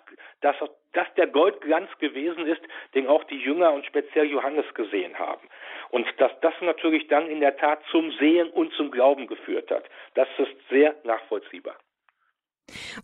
[0.42, 0.56] dass
[0.94, 2.62] das der Goldglanz gewesen ist,
[2.94, 5.48] den auch die Jünger und speziell Johannes gesehen haben.
[5.90, 9.86] Und dass das natürlich dann in der Tat zum Sehen und zum Glauben geführt hat.
[10.16, 11.76] Das ist sehr nachvollziehbar.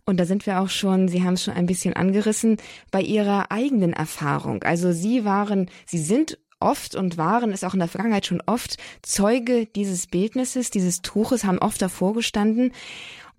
[0.04, 2.56] Und da sind wir auch schon, Sie haben es schon ein bisschen angerissen,
[2.90, 4.62] bei Ihrer eigenen Erfahrung.
[4.62, 8.78] Also Sie waren, Sie sind oft und waren es auch in der Vergangenheit schon oft
[9.02, 12.72] Zeuge dieses Bildnisses, dieses Tuches, haben oft davor gestanden.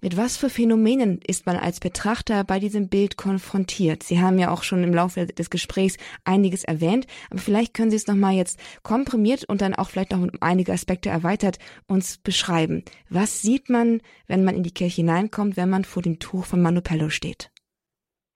[0.01, 4.01] Mit was für Phänomenen ist man als Betrachter bei diesem Bild konfrontiert?
[4.01, 7.97] Sie haben ja auch schon im Laufe des Gesprächs einiges erwähnt, aber vielleicht können Sie
[7.97, 11.57] es nochmal jetzt komprimiert und dann auch vielleicht noch um einige Aspekte erweitert
[11.89, 12.85] uns beschreiben.
[13.09, 16.61] Was sieht man, wenn man in die Kirche hineinkommt, wenn man vor dem Tuch von
[16.61, 17.51] Manupello steht?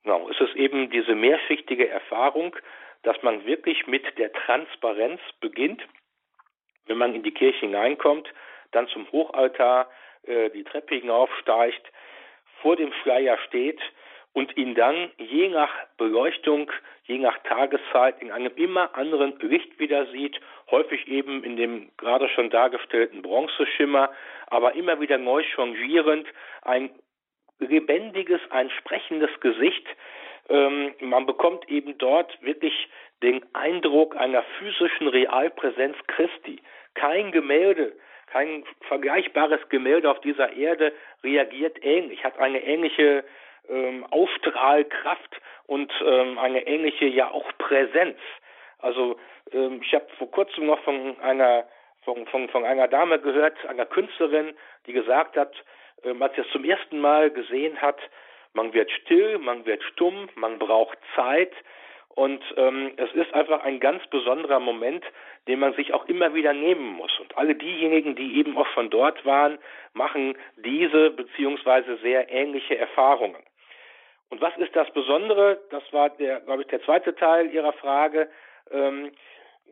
[0.03, 2.53] Genau, es ist eben diese mehrschichtige Erfahrung,
[3.03, 5.81] dass man wirklich mit der Transparenz beginnt,
[6.87, 8.27] wenn man in die Kirche hineinkommt,
[8.71, 9.87] dann zum Hochaltar,
[10.27, 11.91] äh, die Treppe hinaufsteigt,
[12.61, 13.79] vor dem Schleier steht
[14.33, 16.71] und ihn dann je nach Beleuchtung,
[17.05, 20.39] je nach Tageszeit in einem immer anderen Licht wieder sieht,
[20.71, 24.11] häufig eben in dem gerade schon dargestellten Bronzeschimmer,
[24.47, 26.27] aber immer wieder neu changierend,
[26.63, 26.89] ein
[27.59, 29.85] lebendiges, ein sprechendes Gesicht.
[30.49, 32.73] Ähm, man bekommt eben dort wirklich
[33.21, 36.61] den Eindruck einer physischen Realpräsenz Christi.
[36.95, 37.93] Kein Gemälde
[38.33, 40.91] kein vergleichbares Gemälde auf dieser Erde
[41.23, 43.23] reagiert ähnlich, hat eine ähnliche
[43.69, 48.17] ähm, Ausstrahlkraft und ähm, eine ähnliche ja auch Präsenz.
[48.79, 49.17] Also
[49.51, 51.65] ähm, ich habe vor kurzem noch von einer
[52.05, 54.55] von, von, von einer Dame gehört, einer Künstlerin,
[54.87, 55.53] die gesagt hat,
[56.03, 57.99] ähm, als sie es zum ersten Mal gesehen hat,
[58.53, 61.53] man wird still, man wird stumm, man braucht Zeit,
[62.15, 65.03] und ähm, es ist einfach ein ganz besonderer Moment,
[65.47, 67.11] den man sich auch immer wieder nehmen muss.
[67.19, 69.57] Und alle diejenigen, die eben auch von dort waren,
[69.93, 73.41] machen diese beziehungsweise sehr ähnliche Erfahrungen.
[74.29, 75.59] Und was ist das Besondere?
[75.71, 78.29] Das war der, glaube ich, der zweite Teil Ihrer Frage.
[78.71, 79.11] Ähm,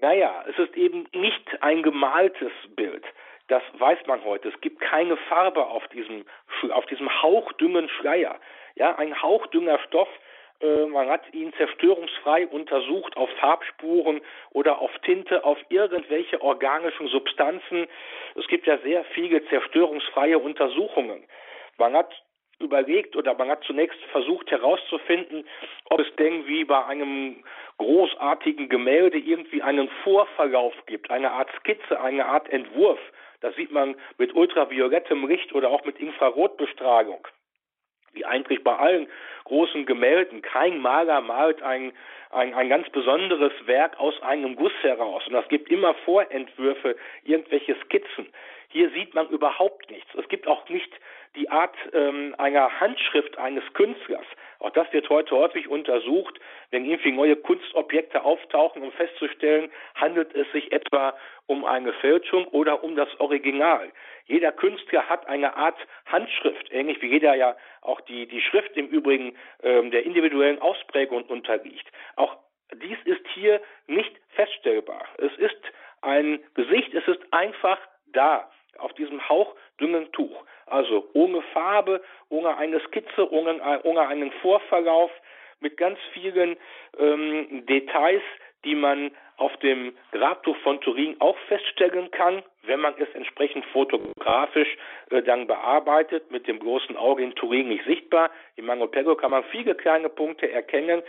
[0.01, 3.03] naja, es ist eben nicht ein gemaltes Bild.
[3.49, 4.49] Das weiß man heute.
[4.49, 6.25] Es gibt keine Farbe auf diesem,
[6.71, 8.39] auf diesem hauchdüngen Schleier.
[8.75, 10.09] Ja, ein hauchdünger Stoff,
[10.91, 14.21] man hat ihn zerstörungsfrei untersucht auf Farbspuren
[14.51, 17.87] oder auf Tinte, auf irgendwelche organischen Substanzen.
[18.35, 21.23] Es gibt ja sehr viele zerstörungsfreie Untersuchungen.
[21.77, 22.13] Man hat
[22.59, 25.47] überlegt oder man hat zunächst versucht herauszufinden,
[25.85, 27.43] ob es denn wie bei einem
[27.77, 32.99] großartigen Gemälde irgendwie einen Vorverlauf gibt, eine Art Skizze, eine Art Entwurf.
[33.41, 37.27] Das sieht man mit ultraviolettem Licht oder auch mit Infrarotbestrahlung
[38.13, 39.07] wie eigentlich bei allen
[39.45, 40.41] großen Gemälden.
[40.41, 41.93] Kein Maler malt ein,
[42.29, 45.27] ein, ein ganz besonderes Werk aus einem Guss heraus.
[45.27, 48.27] Und es gibt immer Vorentwürfe, irgendwelche Skizzen.
[48.69, 50.09] Hier sieht man überhaupt nichts.
[50.15, 50.91] Es gibt auch nicht
[51.35, 54.25] die Art ähm, einer Handschrift eines Künstlers.
[54.59, 56.39] Auch das wird heute häufig untersucht,
[56.71, 61.15] wenn irgendwie neue Kunstobjekte auftauchen, um festzustellen, handelt es sich etwa
[61.47, 63.91] um eine Fälschung oder um das Original.
[64.25, 68.87] Jeder Künstler hat eine Art Handschrift, ähnlich wie jeder ja auch die, die Schrift im
[68.87, 71.87] Übrigen ähm, der individuellen Ausprägung unterliegt.
[72.15, 72.37] Auch
[72.73, 75.05] dies ist hier nicht feststellbar.
[75.17, 75.61] Es ist
[76.01, 80.43] ein Gesicht, es ist einfach da auf diesem hauchdünnen Tuch.
[80.65, 85.11] Also ohne Farbe, ohne eine Skizze, ohne, ohne einen Vorverlauf,
[85.61, 86.57] mit ganz vielen
[86.97, 88.23] ähm, Details,
[88.65, 94.77] die man auf dem Grabtuch von Turin auch feststellen kann, wenn man es entsprechend fotografisch
[95.09, 98.29] äh, dann bearbeitet, mit dem großen Auge in Turin nicht sichtbar.
[98.55, 101.01] Im Mangopego kann man viele kleine Punkte erkennen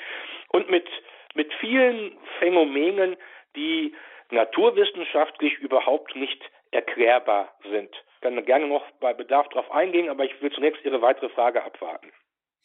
[0.48, 0.88] und mit,
[1.34, 3.16] mit vielen Phänomenen,
[3.54, 3.94] die
[4.30, 7.90] naturwissenschaftlich überhaupt nicht erklärbar sind.
[8.14, 11.62] Ich kann gerne noch bei Bedarf darauf eingehen, aber ich will zunächst Ihre weitere Frage
[11.62, 12.08] abwarten.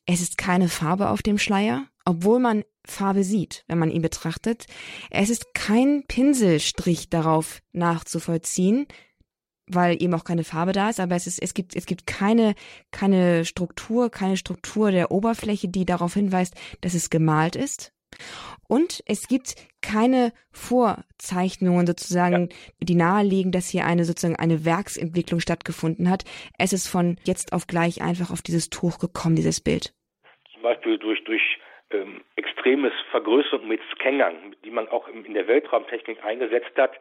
[0.06, 4.66] Es ist keine Farbe auf dem Schleier, obwohl man Farbe sieht, wenn man ihn betrachtet.
[5.12, 8.88] Es ist kein Pinselstrich darauf nachzuvollziehen,
[9.68, 12.56] weil eben auch keine Farbe da ist, aber es ist, es gibt, es gibt keine,
[12.92, 17.92] keine Struktur, keine Struktur der Oberfläche, die darauf hinweist, dass es gemalt ist.
[18.68, 22.56] Und es gibt keine Vorzeichnungen sozusagen, ja.
[22.82, 26.24] die nahelegen, dass hier eine sozusagen eine Werksentwicklung stattgefunden hat.
[26.58, 29.94] Es ist von jetzt auf gleich einfach auf dieses Tuch gekommen, dieses Bild.
[30.54, 31.60] Zum Beispiel durch, durch
[31.92, 36.92] ähm, extremes Vergrößerung mit Scannern, die man auch in der Weltraumtechnik eingesetzt hat,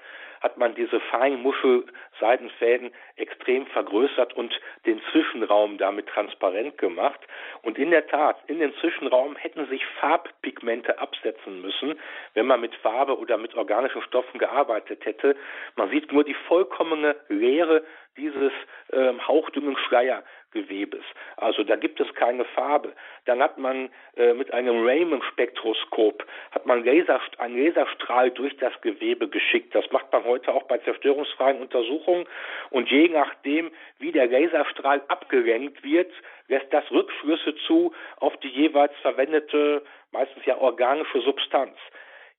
[0.47, 4.55] hat man diese feinen Muschelseitenfäden extrem vergrößert und
[4.87, 7.19] den Zwischenraum damit transparent gemacht.
[7.63, 11.99] Und in der Tat, in den Zwischenraum hätten sich Farbpigmente absetzen müssen,
[12.35, 15.35] wenn man mit Farbe oder mit organischen Stoffen gearbeitet hätte.
[15.75, 17.83] Man sieht nur die vollkommene Leere
[18.17, 18.53] dieses
[18.93, 21.05] ähm, hauchdünnen Schleiergewebes.
[21.37, 22.95] Also da gibt es keine Farbe.
[23.27, 29.29] Dann hat man äh, mit einem Raymond-Spektroskop hat man Laser, einen Laserstrahl durch das Gewebe
[29.29, 29.75] geschickt.
[29.75, 32.27] Das macht man heute auch bei zerstörungsfreien Untersuchungen.
[32.71, 36.13] Und je nachdem, wie der Laserstrahl abgelenkt wird,
[36.49, 41.77] lässt das Rückschlüsse zu auf die jeweils verwendete, meistens ja organische Substanz.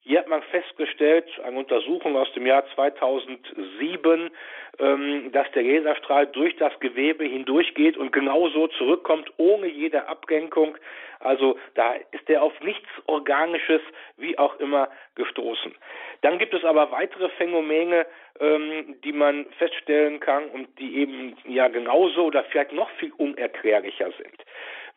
[0.07, 4.31] Hier hat man festgestellt, eine Untersuchung aus dem Jahr 2007,
[4.79, 10.77] ähm, dass der Laserstrahl durch das Gewebe hindurchgeht und genauso zurückkommt, ohne jede Ablenkung.
[11.19, 13.81] Also da ist er auf nichts Organisches,
[14.15, 15.75] wie auch immer, gestoßen.
[16.21, 18.05] Dann gibt es aber weitere Phänomene,
[18.39, 24.11] ähm, die man feststellen kann und die eben ja genauso oder vielleicht noch viel unerklärlicher
[24.11, 24.43] sind.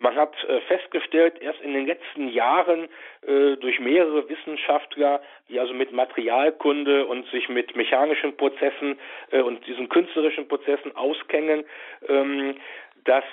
[0.03, 2.89] Man hat äh, festgestellt, erst in den letzten Jahren
[3.27, 8.99] äh, durch mehrere Wissenschaftler, die also mit Materialkunde und sich mit mechanischen Prozessen
[9.31, 11.65] äh, und diesen künstlerischen Prozessen auskennen,
[12.09, 12.57] ähm,
[13.05, 13.25] dass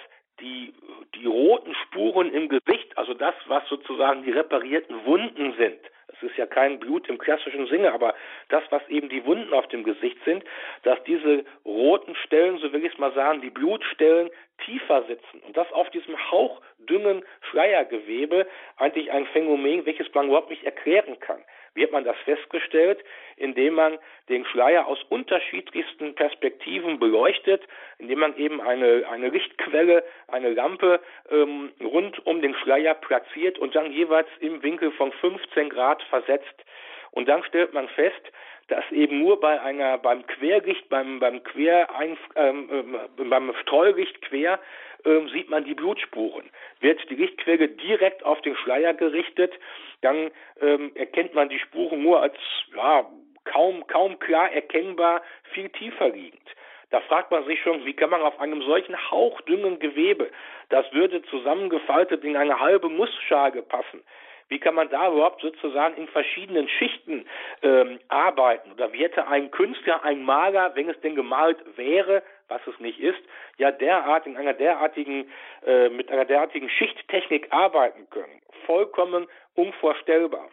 [0.41, 0.73] die,
[1.15, 5.79] die roten Spuren im Gesicht, also das, was sozusagen die reparierten Wunden sind,
[6.17, 8.15] es ist ja kein Blut im klassischen Sinne, aber
[8.49, 10.43] das, was eben die Wunden auf dem Gesicht sind,
[10.83, 14.29] dass diese roten Stellen, so will ich es mal sagen, die Blutstellen
[14.65, 20.63] tiefer sitzen und das auf diesem hauchdünnen Schleiergewebe eigentlich ein Phänomen, welches man überhaupt nicht
[20.63, 21.43] erklären kann.
[21.77, 23.03] Hat man das festgestellt?
[23.35, 23.97] Indem man
[24.29, 27.61] den Schleier aus unterschiedlichsten Perspektiven beleuchtet,
[27.99, 33.75] indem man eben eine, eine Lichtquelle, eine Lampe ähm, rund um den Schleier platziert und
[33.75, 36.65] dann jeweils im Winkel von 15 Grad versetzt.
[37.17, 38.21] Und dann stellt man fest,
[38.67, 41.87] dass eben nur bei einer beim Querlicht, beim beim Quer
[42.35, 42.69] ähm,
[43.17, 44.59] äh, beim Streulicht quer
[45.03, 46.47] ähm, sieht man die Blutspuren.
[46.79, 49.51] Wird die Lichtquelle direkt auf den Schleier gerichtet,
[50.01, 50.29] dann
[50.61, 52.35] ähm, erkennt man die Spuren nur als
[52.75, 53.09] ja
[53.45, 56.47] kaum kaum klar erkennbar viel tiefer liegend.
[56.91, 60.29] Da fragt man sich schon, wie kann man auf einem solchen hauchdünnen Gewebe,
[60.69, 64.03] das würde zusammengefaltet in eine halbe Nussschale passen,
[64.49, 67.25] wie kann man da überhaupt sozusagen in verschiedenen Schichten
[67.61, 68.71] ähm, arbeiten?
[68.71, 72.99] Oder wie hätte ein Künstler, ein Maler, wenn es denn gemalt wäre, was es nicht
[72.99, 73.19] ist,
[73.57, 75.29] ja derart in einer derartigen,
[75.65, 78.41] äh, mit einer derartigen Schichttechnik arbeiten können?
[78.65, 80.49] Vollkommen unvorstellbar.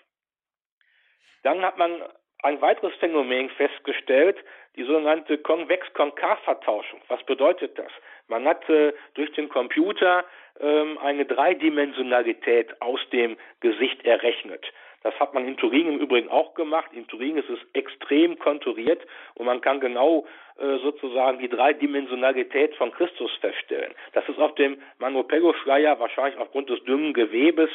[1.42, 2.02] Dann hat man
[2.42, 4.36] ein weiteres Phänomen festgestellt,
[4.76, 7.00] die sogenannte Konvex-Konkav-Vertauschung.
[7.08, 7.90] Was bedeutet das?
[8.28, 10.24] Man hat äh, durch den Computer
[10.60, 14.64] ähm, eine Dreidimensionalität aus dem Gesicht errechnet.
[15.04, 16.90] Das hat man in Turin im Übrigen auch gemacht.
[16.94, 19.02] In Turin ist es extrem konturiert
[19.34, 23.92] und man kann genau äh, sozusagen die Dreidimensionalität von Christus feststellen.
[24.14, 27.68] Das ist auf dem Manopello-Schleier wahrscheinlich aufgrund des dünnen Gewebes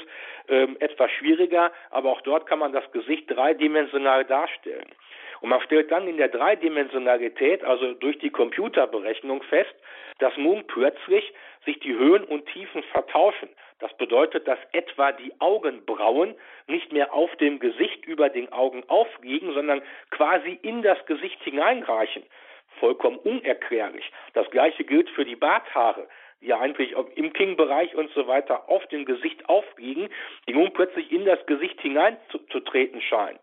[0.48, 4.88] ähm, etwas schwieriger, aber auch dort kann man das Gesicht dreidimensional darstellen.
[5.42, 9.74] Und man stellt dann in der Dreidimensionalität, also durch die Computerberechnung fest,
[10.20, 11.34] dass nun plötzlich
[11.66, 13.50] sich die Höhen und Tiefen vertauschen.
[13.80, 16.36] Das bedeutet, dass etwa die Augenbrauen
[16.68, 22.24] nicht mehr auf dem Gesicht über den Augen aufliegen, sondern quasi in das Gesicht hineinreichen.
[22.80, 24.12] Vollkommen unerklärlich.
[24.34, 26.08] Das gleiche gilt für die Barthaare
[26.42, 30.10] die ja eigentlich im King-Bereich und so weiter auf dem Gesicht aufliegen,
[30.48, 33.40] die nun plötzlich in das Gesicht hineinzutreten scheinen.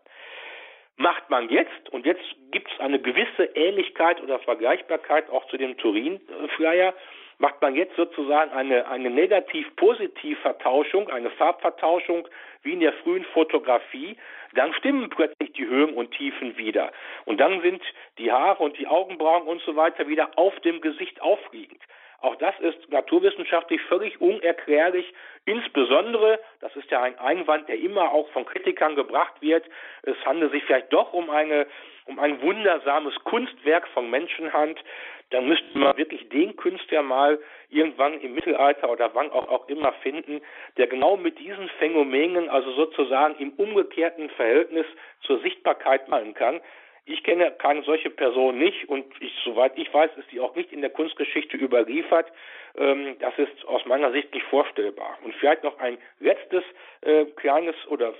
[0.97, 5.77] Macht man jetzt, und jetzt gibt es eine gewisse Ähnlichkeit oder Vergleichbarkeit auch zu dem
[5.77, 6.95] Turin-Flyer,
[7.37, 12.27] macht man jetzt sozusagen eine, eine Negativ-Positiv-Vertauschung, eine Farbvertauschung
[12.63, 14.17] wie in der frühen Fotografie,
[14.55, 16.91] dann stimmen plötzlich die Höhen und Tiefen wieder.
[17.25, 17.83] Und dann sind
[18.17, 21.81] die Haare und die Augenbrauen und so weiter wieder auf dem Gesicht aufliegend.
[22.19, 25.13] Auch das ist naturwissenschaftlich völlig unerklärlich.
[25.45, 29.65] Insbesondere, das ist ja ein Einwand, der immer auch von Kritikern gebracht wird,
[30.03, 31.67] es handelt sich vielleicht doch um eine
[32.07, 34.81] um ein wundersames Kunstwerk von Menschenhand,
[35.29, 37.37] dann müsste man wirklich den Künstler mal
[37.69, 40.41] irgendwann im Mittelalter oder wann auch, auch immer finden,
[40.77, 44.85] der genau mit diesen Phänomenen, also sozusagen im umgekehrten Verhältnis
[45.21, 46.61] zur Sichtbarkeit malen kann.
[47.09, 50.73] Ich kenne keine solche Person nicht und ich, soweit ich weiß, ist die auch nicht
[50.73, 52.29] in der Kunstgeschichte überliefert.
[52.75, 55.17] Ähm, das ist aus meiner Sicht nicht vorstellbar.
[55.23, 56.65] Und vielleicht noch ein letztes
[57.01, 58.13] äh, kleines oder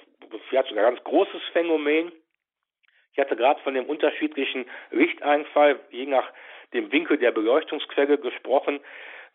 [0.47, 2.13] vielleicht sogar ganz großes Phänomen.
[3.12, 6.32] Ich hatte gerade von dem unterschiedlichen Lichteinfall je nach
[6.73, 8.80] dem Winkel der Beleuchtungsquelle gesprochen.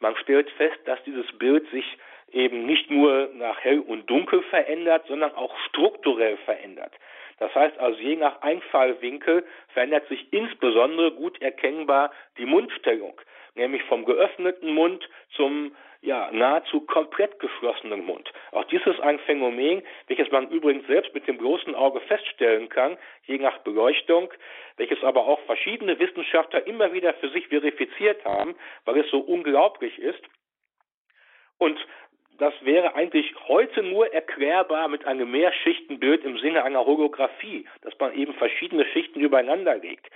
[0.00, 1.84] Man stellt fest, dass dieses Bild sich
[2.32, 6.92] eben nicht nur nach hell und dunkel verändert, sondern auch strukturell verändert.
[7.38, 13.20] Das heißt also, je nach Einfallwinkel verändert sich insbesondere gut erkennbar die Mundstellung,
[13.54, 18.32] nämlich vom geöffneten Mund zum ja, nahezu komplett geschlossenen Mund.
[18.50, 22.98] Auch dies ist ein Phänomen, welches man übrigens selbst mit dem bloßen Auge feststellen kann,
[23.24, 24.32] je nach Beleuchtung,
[24.76, 29.96] welches aber auch verschiedene Wissenschaftler immer wieder für sich verifiziert haben, weil es so unglaublich
[29.98, 30.22] ist.
[31.58, 31.78] Und
[32.38, 38.14] das wäre eigentlich heute nur erklärbar mit einem Mehrschichtenbild im Sinne einer Holographie, dass man
[38.14, 40.06] eben verschiedene Schichten übereinander legt.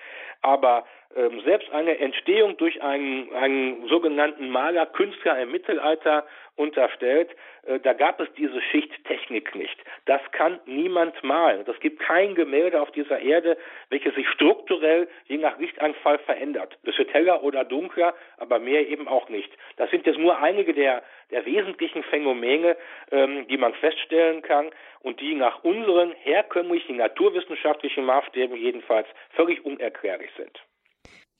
[0.42, 7.30] Aber ähm, selbst eine Entstehung durch einen, einen sogenannten Maler, Künstler im Mittelalter unterstellt,
[7.66, 9.78] äh, da gab es diese Schichttechnik nicht.
[10.06, 11.64] Das kann niemand malen.
[11.64, 13.56] Das gibt kein Gemälde auf dieser Erde,
[13.90, 16.78] welches sich strukturell je nach Lichtanfall verändert.
[16.84, 19.52] Es wird heller oder dunkler, aber mehr eben auch nicht.
[19.76, 22.76] Das sind jetzt nur einige der, der wesentlichen Phänomene,
[23.10, 30.30] ähm, die man feststellen kann und die nach unseren herkömmlichen naturwissenschaftlichen Maßstäben jedenfalls völlig unerklärlich
[30.36, 30.60] sind.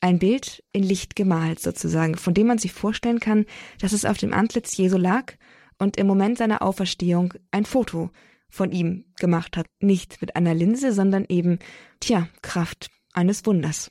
[0.01, 3.47] Ein Bild in Licht gemalt sozusagen, von dem man sich vorstellen kann,
[3.81, 5.35] dass es auf dem Antlitz Jesu lag
[5.79, 8.11] und im Moment seiner Auferstehung ein Foto
[8.49, 9.67] von ihm gemacht hat.
[9.81, 11.59] Nicht mit einer Linse, sondern eben,
[12.01, 13.91] tja, Kraft eines Wunders.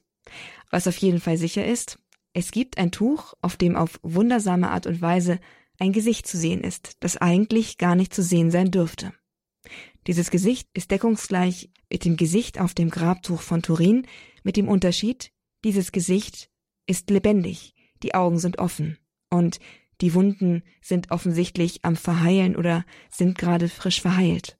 [0.72, 2.00] Was auf jeden Fall sicher ist,
[2.34, 5.40] es gibt ein Tuch, auf dem auf wundersame Art und Weise
[5.80, 9.14] ein Gesicht zu sehen ist, das eigentlich gar nicht zu sehen sein dürfte.
[10.08, 14.06] Dieses Gesicht ist deckungsgleich mit dem Gesicht auf dem Grabtuch von Turin,
[14.44, 15.32] mit dem Unterschied,
[15.66, 16.52] dieses Gesicht
[16.86, 17.74] ist lebendig,
[18.04, 19.00] die Augen sind offen
[19.32, 19.60] und
[20.00, 24.60] die Wunden sind offensichtlich am Verheilen oder sind gerade frisch verheilt.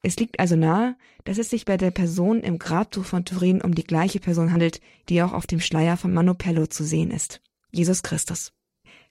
[0.00, 3.74] Es liegt also nahe, dass es sich bei der Person im Grabtuch von Turin um
[3.74, 7.42] die gleiche Person handelt, die auch auf dem Schleier von Manopello zu sehen ist.
[7.70, 8.55] Jesus Christus.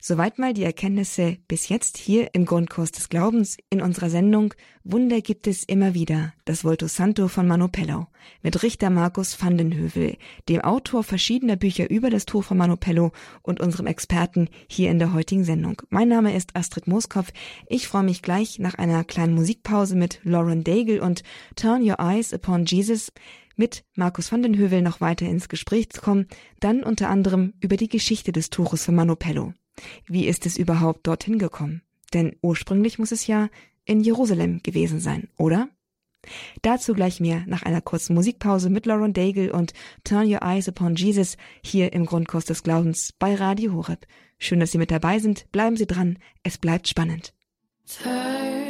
[0.08, 5.20] Soweit mal die Erkenntnisse bis jetzt hier im Grundkurs des Glaubens in unserer Sendung Wunder
[5.20, 8.06] gibt es immer wieder, das Volto Santo von Manopello
[8.44, 13.14] mit Richter Markus van den Hövel, dem Autor verschiedener Bücher über das Tuch von Manopello
[13.42, 15.82] und unserem Experten hier in der heutigen Sendung.
[15.90, 17.34] Mein Name ist Astrid Mooskopf.
[17.68, 21.24] Ich freue mich gleich nach einer kleinen Musikpause mit Lauren Daigle und
[21.56, 23.12] Turn Your Eyes Upon Jesus
[23.56, 26.28] mit Markus van den Hövel noch weiter ins Gespräch zu kommen,
[26.60, 29.56] dann unter anderem über die Geschichte des Tuches von Manopello.
[30.06, 31.82] Wie ist es überhaupt dorthin gekommen?
[32.14, 33.50] Denn ursprünglich muss es ja
[33.86, 35.70] in Jerusalem gewesen sein, oder?
[36.62, 40.96] Dazu gleich mehr nach einer kurzen Musikpause mit Lauren Daigle und Turn Your Eyes Upon
[40.96, 44.08] Jesus hier im Grundkurs des Glaubens bei Radio Horeb.
[44.40, 45.52] Schön, dass Sie mit dabei sind.
[45.52, 46.18] Bleiben Sie dran.
[46.44, 47.34] Es bleibt spannend.
[47.86, 48.65] Turn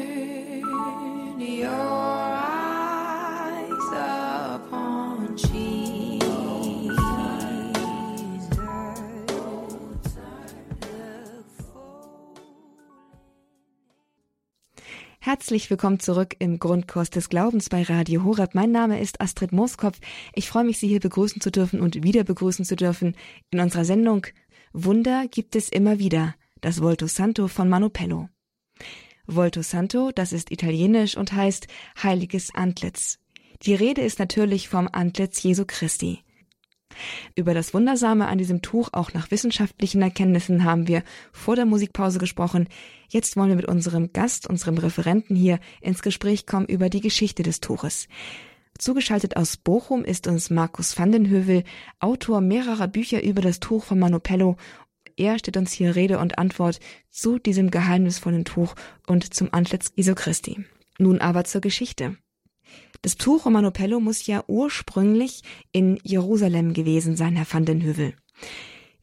[15.25, 18.53] Herzlich willkommen zurück im Grundkurs des Glaubens bei Radio Horeb.
[18.53, 19.97] Mein Name ist Astrid Mooskopf.
[20.35, 23.15] Ich freue mich, Sie hier begrüßen zu dürfen und wieder begrüßen zu dürfen
[23.49, 24.27] in unserer Sendung
[24.71, 26.35] Wunder gibt es immer wieder.
[26.61, 28.29] Das Volto Santo von Manopello.
[29.25, 31.65] Volto Santo, das ist italienisch und heißt
[32.03, 33.17] heiliges Antlitz.
[33.63, 36.19] Die Rede ist natürlich vom Antlitz Jesu Christi.
[37.35, 42.19] Über das Wundersame an diesem Tuch, auch nach wissenschaftlichen Erkenntnissen, haben wir vor der Musikpause
[42.19, 42.67] gesprochen.
[43.09, 47.43] Jetzt wollen wir mit unserem Gast, unserem Referenten hier ins Gespräch kommen über die Geschichte
[47.43, 48.07] des Tuches.
[48.77, 51.63] Zugeschaltet aus Bochum ist uns Markus van den Hövel,
[51.99, 54.57] Autor mehrerer Bücher über das Tuch von Manopello.
[55.15, 56.79] Er steht uns hier Rede und Antwort
[57.09, 58.75] zu diesem geheimnisvollen Tuch
[59.07, 60.65] und zum Antlitz Jesu Christi.
[60.99, 62.17] Nun aber zur Geschichte.
[63.01, 65.41] Das Tuch Romanopello muss ja ursprünglich
[65.71, 68.13] in Jerusalem gewesen sein, Herr van den Hövel.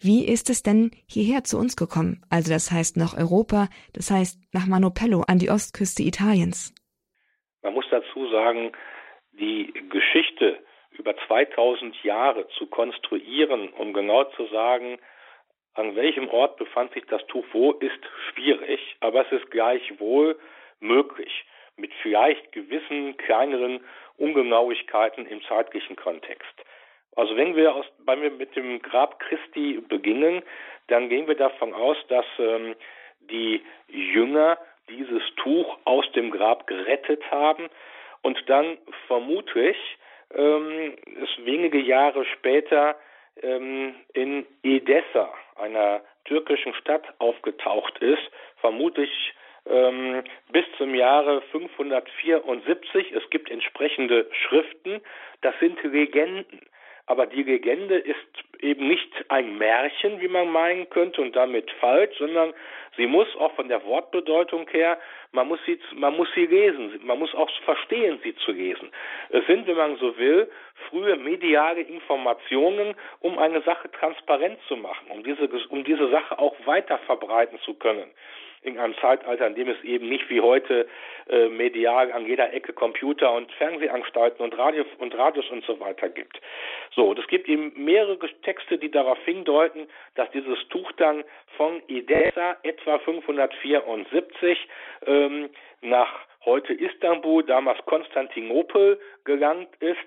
[0.00, 2.22] Wie ist es denn hierher zu uns gekommen?
[2.28, 6.74] Also das heißt nach Europa, das heißt nach Manopello an die Ostküste Italiens.
[7.62, 8.72] Man muss dazu sagen,
[9.32, 10.58] die Geschichte
[10.90, 14.98] über 2000 Jahre zu konstruieren, um genau zu sagen,
[15.74, 20.38] an welchem Ort befand sich das Tuch wo, ist schwierig, aber es ist gleichwohl
[20.80, 21.44] möglich
[21.76, 23.80] mit vielleicht gewissen kleineren
[24.16, 26.54] Ungenauigkeiten im zeitlichen Kontext.
[27.16, 30.42] Also wenn wir, aus, wenn wir mit dem Grab Christi beginnen,
[30.88, 32.74] dann gehen wir davon aus, dass ähm,
[33.20, 34.58] die Jünger
[34.88, 37.68] dieses Tuch aus dem Grab gerettet haben
[38.22, 39.76] und dann vermutlich
[40.34, 42.96] ähm, es wenige Jahre später
[43.42, 48.22] ähm, in Edessa, einer türkischen Stadt, aufgetaucht ist,
[48.60, 49.10] vermutlich
[49.66, 53.12] ähm, bis zum Jahre 574.
[53.12, 55.00] Es gibt entsprechende Schriften,
[55.40, 56.60] das sind Legenden.
[57.06, 58.16] Aber die Legende ist
[58.60, 62.54] eben nicht ein Märchen, wie man meinen könnte, und damit falsch, sondern
[62.96, 64.98] sie muss auch von der Wortbedeutung her,
[65.32, 68.92] man muss sie, man muss sie lesen, man muss auch verstehen, sie zu lesen.
[69.30, 70.48] Es sind, wenn man so will,
[70.88, 76.54] frühe mediale Informationen, um eine Sache transparent zu machen, um diese, um diese Sache auch
[76.66, 78.10] weiter verbreiten zu können
[78.62, 80.86] in einem Zeitalter, in dem es eben nicht wie heute
[81.28, 86.08] äh, medial an jeder Ecke Computer und Fernsehanstalten und Radio und Radios und so weiter
[86.08, 86.40] gibt.
[86.94, 91.24] So, und es gibt eben mehrere Texte, die darauf hindeuten, dass dieses Tuch dann
[91.56, 94.68] von Edessa etwa 574
[95.06, 95.50] ähm,
[95.80, 99.98] nach heute Istanbul, damals Konstantinopel gelangt ist.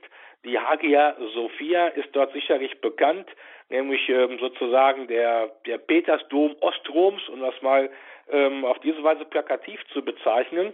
[0.44, 3.28] Die Hagia Sophia ist dort sicherlich bekannt,
[3.70, 7.90] nämlich ähm, sozusagen der, der Petersdom Ostroms, um das mal
[8.30, 10.74] ähm, auf diese Weise plakativ zu bezeichnen.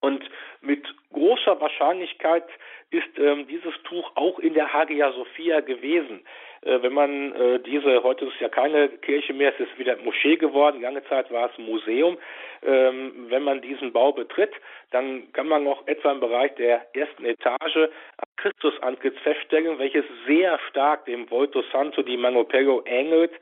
[0.00, 0.22] Und
[0.60, 2.44] mit großer Wahrscheinlichkeit
[2.90, 6.24] ist ähm, dieses Tuch auch in der Hagia Sophia gewesen.
[6.62, 9.96] Äh, wenn man äh, diese, heute ist es ja keine Kirche mehr, es ist wieder
[9.96, 12.16] Moschee geworden, lange Zeit war es ein Museum.
[12.62, 14.52] Ähm, wenn man diesen Bau betritt,
[14.90, 17.90] dann kann man noch etwa im Bereich der ersten Etage
[18.36, 23.32] Christusantlitz feststellen, welches sehr stark dem Volto Santo di Manopello ähnelt.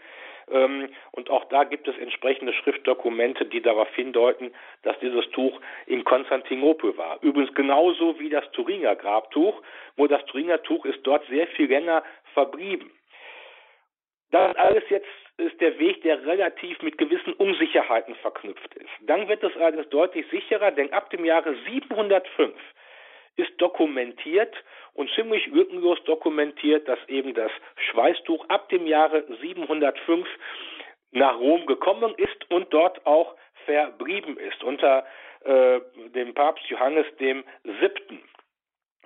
[0.51, 6.05] Ähm, und auch da gibt es entsprechende Schriftdokumente, die darauf hindeuten, dass dieses Tuch in
[6.05, 7.18] Konstantinopel war.
[7.22, 9.61] Übrigens genauso wie das Turiner Grabtuch,
[9.97, 12.03] wo das Turiner Tuch ist dort sehr viel länger
[12.34, 12.90] verblieben.
[14.30, 18.90] Das alles jetzt ist der Weg, der relativ mit gewissen Unsicherheiten verknüpft ist.
[19.03, 22.55] Dann wird es allerdings deutlich sicherer, denn ab dem Jahre 705
[23.37, 24.55] ist dokumentiert
[24.95, 27.51] und ziemlich lückenlos dokumentiert, dass eben das
[27.91, 30.26] Schweißtuch ab dem Jahre 705
[31.12, 33.34] nach Rom gekommen ist und dort auch
[33.64, 35.05] verblieben ist unter
[35.45, 35.80] äh,
[36.14, 37.45] dem Papst Johannes dem
[37.80, 38.22] Siebten.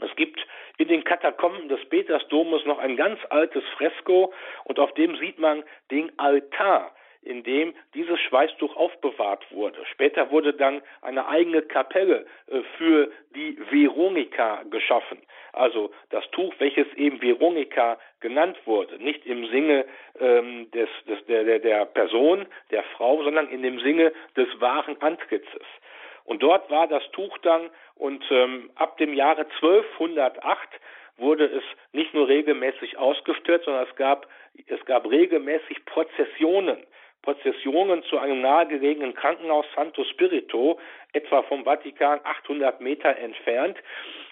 [0.00, 0.40] Es gibt
[0.78, 4.32] in den Katakomben des Petersdomes noch ein ganz altes Fresko
[4.64, 9.84] und auf dem sieht man den Altar in dem dieses Schweißtuch aufbewahrt wurde.
[9.92, 15.18] Später wurde dann eine eigene Kapelle äh, für die Veronika geschaffen.
[15.52, 19.84] Also das Tuch, welches eben Veronika genannt wurde, nicht im Sinne
[20.18, 24.96] ähm, des, des, der, der, der Person, der Frau, sondern in dem Sinne des wahren
[25.00, 25.66] Antlitzes.
[26.24, 30.68] Und dort war das Tuch dann und ähm, ab dem Jahre 1208
[31.16, 34.26] wurde es nicht nur regelmäßig ausgestellt, sondern es gab,
[34.66, 36.78] es gab regelmäßig Prozessionen
[37.22, 40.78] Prozessionen zu einem nahegelegenen Krankenhaus Santo Spirito,
[41.12, 43.76] etwa vom Vatikan 800 Meter entfernt.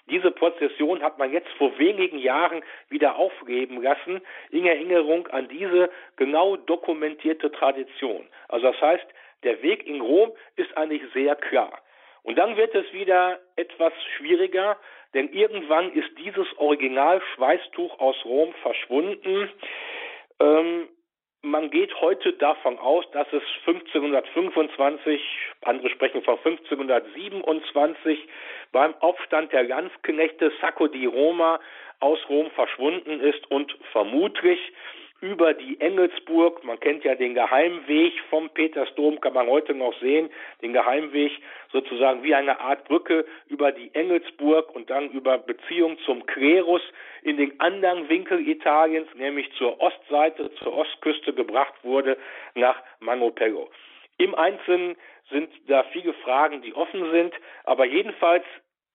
[0.09, 5.91] Diese Prozession hat man jetzt vor wenigen Jahren wieder aufgeben lassen, in Erinnerung an diese
[6.15, 8.27] genau dokumentierte Tradition.
[8.47, 9.07] Also das heißt,
[9.43, 11.79] der Weg in Rom ist eigentlich sehr klar.
[12.23, 14.77] Und dann wird es wieder etwas schwieriger,
[15.13, 19.49] denn irgendwann ist dieses Original-Schweißtuch aus Rom verschwunden.
[20.39, 20.89] Ähm,
[21.41, 25.21] man geht heute davon aus, dass es 1525,
[25.61, 28.27] andere sprechen von 1527,
[28.71, 31.59] beim Aufstand der Landsknechte Sacco di Roma
[31.99, 34.59] aus Rom verschwunden ist und vermutlich
[35.21, 36.63] über die Engelsburg.
[36.63, 40.29] Man kennt ja den Geheimweg vom Petersdom, kann man heute noch sehen,
[40.61, 41.31] den Geheimweg
[41.71, 46.81] sozusagen wie eine Art Brücke über die Engelsburg und dann über Beziehung zum Klerus
[47.21, 52.17] in den anderen Winkel Italiens, nämlich zur Ostseite, zur Ostküste gebracht wurde
[52.55, 53.69] nach Manopello.
[54.17, 54.95] Im Einzelnen
[55.29, 58.43] sind da viele Fragen, die offen sind, aber jedenfalls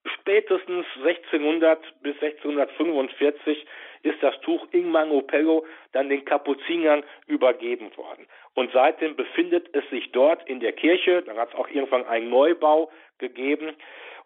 [0.07, 3.67] spätestens 1600 bis 1645
[4.05, 8.27] ist das Tuch in Mangopello dann den Kapuzinern übergeben worden.
[8.55, 12.31] Und seitdem befindet es sich dort in der Kirche, dann hat es auch irgendwann einen
[12.31, 13.75] Neubau gegeben.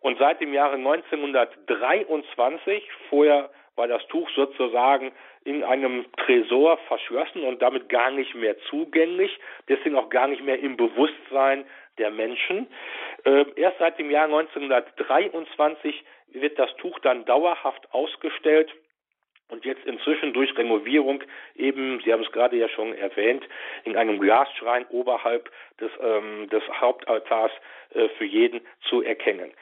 [0.01, 5.13] Und seit dem Jahre 1923, vorher war das Tuch sozusagen
[5.45, 9.31] in einem Tresor verschlossen und damit gar nicht mehr zugänglich,
[9.69, 11.65] deswegen auch gar nicht mehr im Bewusstsein
[11.99, 12.67] der Menschen.
[13.25, 18.71] Äh, erst seit dem Jahr 1923 wird das Tuch dann dauerhaft ausgestellt
[19.49, 21.23] und jetzt inzwischen durch Renovierung
[21.57, 23.45] eben, Sie haben es gerade ja schon erwähnt,
[23.85, 27.53] in einem Glasschrein oberhalb des, ähm, des Hauptaltars
[27.95, 29.53] äh, für jeden zu erkennen.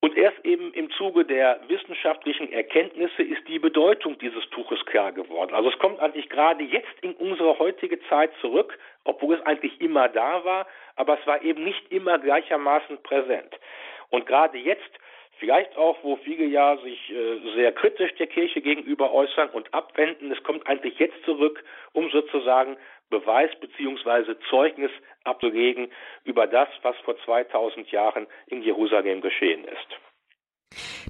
[0.00, 5.54] Und erst eben im Zuge der wissenschaftlichen Erkenntnisse ist die Bedeutung dieses Tuches klar geworden.
[5.54, 10.08] Also es kommt eigentlich gerade jetzt in unsere heutige Zeit zurück, obwohl es eigentlich immer
[10.08, 13.58] da war, aber es war eben nicht immer gleichermaßen präsent.
[14.10, 14.90] Und gerade jetzt
[15.38, 20.32] Vielleicht auch, wo viele ja sich äh, sehr kritisch der Kirche gegenüber äußern und abwenden.
[20.32, 21.62] Es kommt eigentlich jetzt zurück,
[21.92, 22.76] um sozusagen
[23.10, 24.90] Beweis beziehungsweise Zeugnis
[25.24, 25.88] abzulegen
[26.24, 30.00] über das, was vor 2000 Jahren in Jerusalem geschehen ist.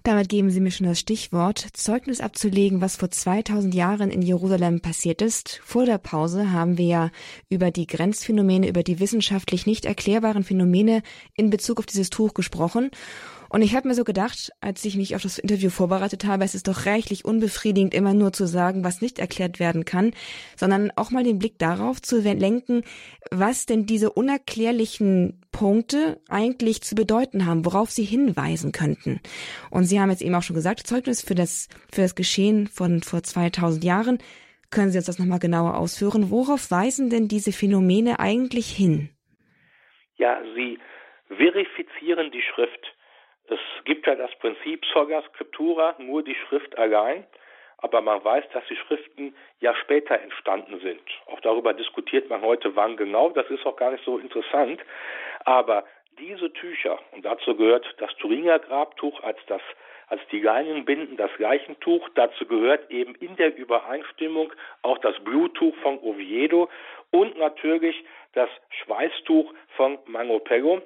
[0.03, 4.81] Damit geben Sie mir schon das Stichwort, Zeugnis abzulegen, was vor 2000 Jahren in Jerusalem
[4.81, 5.61] passiert ist.
[5.64, 7.11] Vor der Pause haben wir ja
[7.49, 11.03] über die Grenzphänomene, über die wissenschaftlich nicht erklärbaren Phänomene
[11.35, 12.91] in Bezug auf dieses Tuch gesprochen.
[13.49, 16.55] Und ich habe mir so gedacht, als ich mich auf das Interview vorbereitet habe, es
[16.55, 20.12] ist doch reichlich unbefriedigend, immer nur zu sagen, was nicht erklärt werden kann,
[20.57, 22.82] sondern auch mal den Blick darauf zu lenken,
[23.30, 29.20] was denn diese unerklärlichen Punkte eigentlich zu bedeuten haben, worauf sie hinweisen könnten.
[29.70, 33.03] Und Sie haben jetzt eben auch schon gesagt, Zeugnis für das, für das Geschehen von
[33.03, 34.18] vor 2000 Jahren.
[34.70, 36.30] Können Sie uns das nochmal genauer ausführen?
[36.30, 39.11] Worauf weisen denn diese Phänomene eigentlich hin?
[40.16, 40.78] Ja, sie
[41.28, 42.95] verifizieren die Schrift.
[43.49, 47.24] Es gibt ja das Prinzip Soga Scriptura, nur die Schrift allein,
[47.78, 51.03] aber man weiß, dass die Schriften ja später entstanden sind.
[51.26, 54.80] Auch darüber diskutiert man heute, wann genau, das ist auch gar nicht so interessant.
[55.44, 55.84] Aber
[56.18, 59.62] diese Tücher, und dazu gehört das Thuringer Grabtuch als das
[60.09, 62.09] als die Leinenbinden das Leichentuch.
[62.14, 66.68] Dazu gehört eben in der Übereinstimmung auch das Bluttuch von Oviedo
[67.11, 68.49] und natürlich das
[68.84, 70.82] Schweißtuch von Mangopello.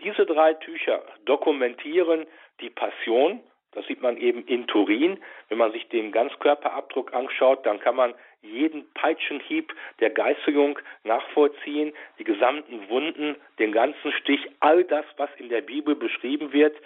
[0.00, 2.26] Diese drei Tücher dokumentieren
[2.60, 3.40] die Passion.
[3.72, 5.18] Das sieht man eben in Turin.
[5.48, 12.24] Wenn man sich den Ganzkörperabdruck anschaut, dann kann man jeden Peitschenhieb der Geißelung nachvollziehen, die
[12.24, 16.76] gesamten Wunden, den ganzen Stich, all das, was in der Bibel beschrieben wird,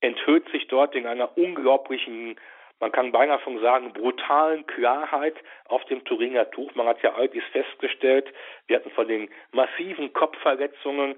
[0.00, 2.36] enthüllt sich dort in einer unglaublichen
[2.80, 5.34] man kann beinahe schon sagen, brutalen Klarheit
[5.66, 6.74] auf dem Thuringer Tuch.
[6.74, 8.32] Man hat ja all dies festgestellt.
[8.66, 11.14] Wir hatten von den massiven Kopfverletzungen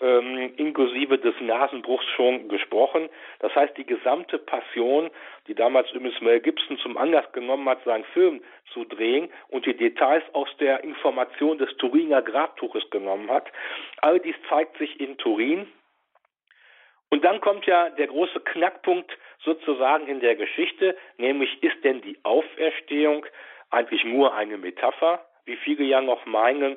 [0.00, 3.08] ähm, inklusive des Nasenbruchs schon gesprochen.
[3.40, 5.10] Das heißt, die gesamte Passion,
[5.46, 8.42] die damals übrigens Mel Gibson zum Anlass genommen hat, seinen Film
[8.72, 13.50] zu drehen und die Details aus der Information des Turiner Grabtuches genommen hat,
[13.98, 15.66] all dies zeigt sich in Turin.
[17.08, 22.18] Und dann kommt ja der große Knackpunkt sozusagen in der Geschichte, nämlich ist denn die
[22.24, 23.24] Auferstehung
[23.70, 25.24] eigentlich nur eine Metapher?
[25.44, 26.76] Wie viele ja noch meinen,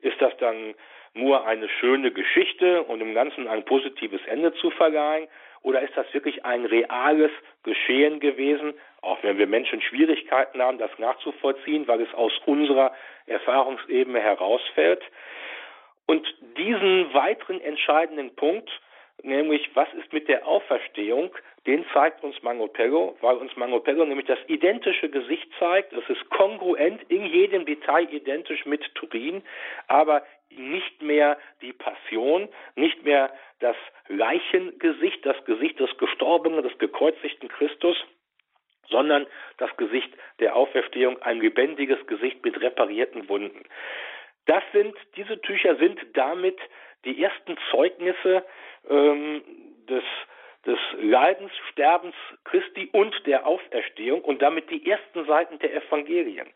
[0.00, 0.74] ist das dann
[1.16, 5.28] nur eine schöne Geschichte und im Ganzen ein positives Ende zu verleihen?
[5.62, 7.32] Oder ist das wirklich ein reales
[7.64, 12.92] Geschehen gewesen, auch wenn wir Menschen Schwierigkeiten haben, das nachzuvollziehen, weil es aus unserer
[13.26, 15.02] Erfahrungsebene herausfällt?
[16.06, 16.24] Und
[16.56, 18.70] diesen weiteren entscheidenden Punkt,
[19.22, 21.30] nämlich was ist mit der Auferstehung,
[21.66, 25.92] den zeigt uns Mangopello, weil uns Mangopello nämlich das identische Gesicht zeigt.
[25.92, 29.42] Es ist kongruent, in jedem Detail identisch mit Turin,
[29.88, 33.76] aber nicht mehr die Passion, nicht mehr das
[34.08, 37.96] Leichengesicht, das Gesicht des Gestorbenen, des gekreuzigten Christus,
[38.88, 39.26] sondern
[39.58, 43.64] das Gesicht der Auferstehung, ein lebendiges Gesicht mit reparierten Wunden.
[44.46, 46.58] Das sind, diese Tücher sind damit
[47.04, 48.44] die ersten Zeugnisse
[48.88, 49.42] ähm,
[49.88, 50.04] des
[50.66, 56.48] des Leidens, Sterbens Christi und der Auferstehung und damit die ersten Seiten der Evangelien.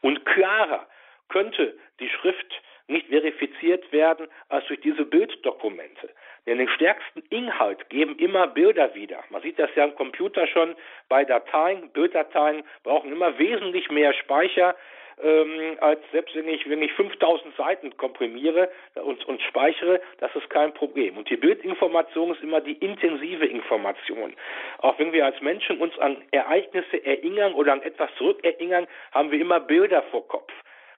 [0.00, 0.88] Und klarer
[1.28, 6.10] könnte die Schrift nicht verifiziert werden als durch diese Bilddokumente.
[6.46, 9.22] Denn den stärksten Inhalt geben immer Bilder wieder.
[9.30, 10.74] Man sieht das ja am Computer schon
[11.08, 11.90] bei Dateien.
[11.90, 14.74] Bilddateien brauchen immer wesentlich mehr Speicher
[15.22, 20.48] ähm, als selbst wenn ich, wenn ich 5000 Seiten komprimiere und, und speichere, das ist
[20.50, 21.16] kein Problem.
[21.16, 24.34] Und die Bildinformation ist immer die intensive Information.
[24.78, 29.40] Auch wenn wir als Menschen uns an Ereignisse erinnern oder an etwas zurückerinnern, haben wir
[29.40, 30.52] immer Bilder vor Kopf.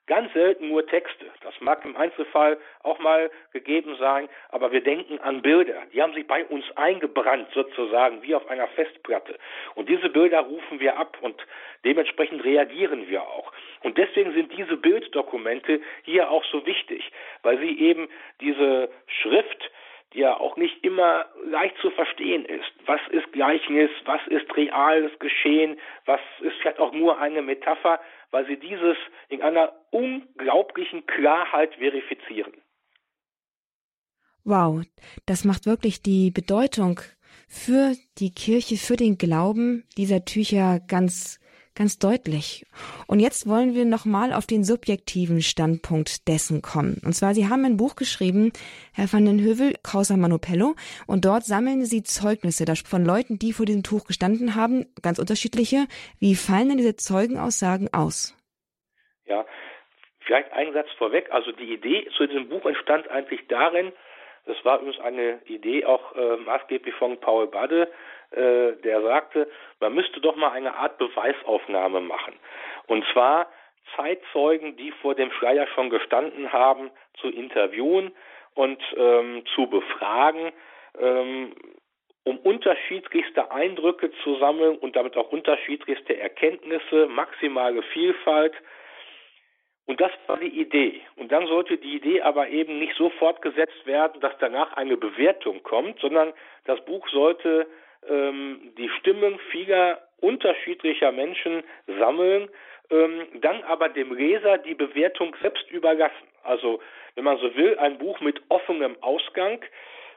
[0.06, 1.26] Ganz selten nur Texte.
[1.42, 5.82] Das mag im Einzelfall auch mal gegeben sein, aber wir denken an Bilder.
[5.92, 9.38] Die haben sich bei uns eingebrannt sozusagen wie auf einer Festplatte.
[9.76, 11.36] Und diese Bilder rufen wir ab und
[11.84, 13.52] dementsprechend reagieren wir auch.
[13.82, 17.10] Und deswegen sind diese Bilddokumente hier auch so wichtig,
[17.42, 18.08] weil sie eben
[18.40, 19.70] diese Schrift,
[20.12, 22.72] die ja auch nicht immer leicht zu verstehen ist.
[22.86, 23.90] Was ist Gleichnis?
[24.04, 25.78] Was ist reales Geschehen?
[26.04, 28.00] Was ist vielleicht auch nur eine Metapher?
[28.30, 28.96] Weil sie dieses
[29.28, 32.52] in einer unglaublichen Klarheit verifizieren.
[34.44, 34.82] Wow,
[35.26, 37.00] das macht wirklich die Bedeutung
[37.48, 41.39] für die Kirche, für den Glauben dieser Tücher ganz
[41.80, 42.66] ganz deutlich.
[43.08, 47.00] Und jetzt wollen wir nochmal auf den subjektiven Standpunkt dessen kommen.
[47.06, 48.52] Und zwar, Sie haben ein Buch geschrieben,
[48.92, 50.74] Herr van den Hövel, Causa Manopello,
[51.06, 55.86] und dort sammeln Sie Zeugnisse von Leuten, die vor diesem Tuch gestanden haben, ganz unterschiedliche.
[56.18, 58.36] Wie fallen denn diese Zeugenaussagen aus?
[59.24, 59.46] Ja,
[60.26, 61.30] vielleicht ein Satz vorweg.
[61.32, 63.92] Also die Idee zu diesem Buch entstand eigentlich darin,
[64.44, 67.88] das war übrigens eine Idee auch äh, maßgeblich von Paul Bade,
[68.32, 69.50] äh, der sagte,
[69.80, 72.34] man müsste doch mal eine Art Beweisaufnahme machen.
[72.86, 73.48] Und zwar
[73.96, 78.12] Zeitzeugen, die vor dem Schleier schon gestanden haben, zu interviewen
[78.54, 80.52] und ähm, zu befragen,
[80.98, 81.54] ähm,
[82.24, 88.54] um unterschiedlichste Eindrücke zu sammeln und damit auch unterschiedlichste Erkenntnisse, maximale Vielfalt.
[89.86, 91.00] Und das war die Idee.
[91.16, 95.62] Und dann sollte die Idee aber eben nicht so fortgesetzt werden, dass danach eine Bewertung
[95.62, 96.32] kommt, sondern
[96.64, 97.66] das Buch sollte
[98.10, 102.48] ähm, die Stimmen vieler unterschiedlicher Menschen sammeln,
[102.90, 106.28] ähm, dann aber dem Leser die Bewertung selbst überlassen.
[106.42, 106.80] Also,
[107.14, 109.64] wenn man so will, ein Buch mit offenem Ausgang.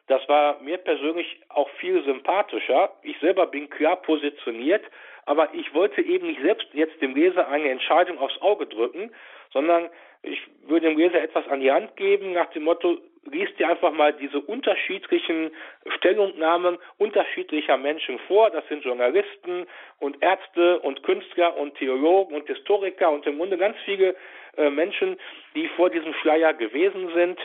[0.07, 2.91] Das war mir persönlich auch viel sympathischer.
[3.03, 4.83] Ich selber bin klar positioniert,
[5.25, 9.11] aber ich wollte eben nicht selbst jetzt dem Leser eine Entscheidung aufs Auge drücken,
[9.53, 9.89] sondern
[10.21, 12.97] ich würde dem Leser etwas an die Hand geben nach dem Motto,
[13.31, 15.51] liest dir einfach mal diese unterschiedlichen
[15.97, 18.49] Stellungnahmen unterschiedlicher Menschen vor.
[18.49, 19.65] Das sind Journalisten
[19.99, 24.15] und Ärzte und Künstler und Theologen und Historiker und im Grunde ganz viele
[24.57, 25.17] äh, Menschen,
[25.55, 27.39] die vor diesem Schleier gewesen sind.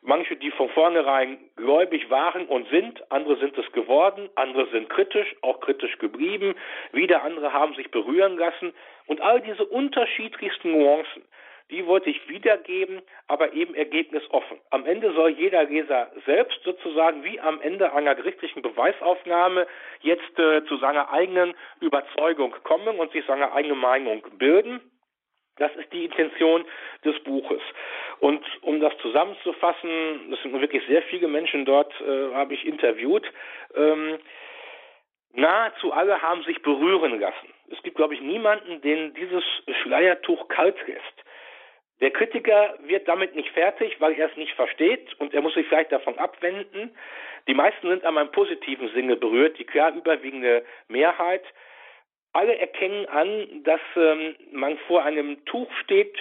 [0.00, 5.34] Manche, die von vornherein gläubig waren und sind, andere sind es geworden, andere sind kritisch,
[5.42, 6.54] auch kritisch geblieben,
[6.92, 8.72] wieder andere haben sich berühren lassen.
[9.06, 11.24] Und all diese unterschiedlichsten Nuancen,
[11.70, 14.58] die wollte ich wiedergeben, aber eben ergebnisoffen.
[14.70, 19.66] Am Ende soll jeder Leser selbst sozusagen wie am Ende einer gerichtlichen Beweisaufnahme
[20.00, 24.80] jetzt äh, zu seiner eigenen Überzeugung kommen und sich seine eigene Meinung bilden.
[25.56, 26.64] Das ist die Intention
[27.04, 27.60] des Buches.
[28.20, 33.30] Und um das zusammenzufassen, das sind wirklich sehr viele Menschen dort, äh, habe ich interviewt.
[33.74, 34.18] Ähm,
[35.32, 37.52] nahezu alle haben sich berühren lassen.
[37.70, 39.44] Es gibt, glaube ich, niemanden, den dieses
[39.82, 41.24] Schleiertuch kalt lässt.
[42.00, 45.66] Der Kritiker wird damit nicht fertig, weil er es nicht versteht und er muss sich
[45.66, 46.94] vielleicht davon abwenden.
[47.48, 51.42] Die meisten sind an einem positiven Sinne berührt, die klar überwiegende Mehrheit.
[52.32, 56.16] Alle erkennen an, dass ähm, man vor einem Tuch steht,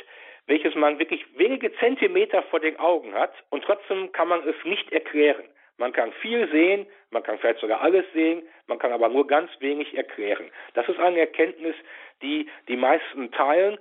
[0.47, 4.91] welches man wirklich wenige Zentimeter vor den Augen hat und trotzdem kann man es nicht
[4.91, 5.43] erklären.
[5.77, 9.49] Man kann viel sehen, man kann vielleicht sogar alles sehen, man kann aber nur ganz
[9.59, 10.49] wenig erklären.
[10.73, 11.75] Das ist eine Erkenntnis,
[12.21, 13.77] die die meisten teilen.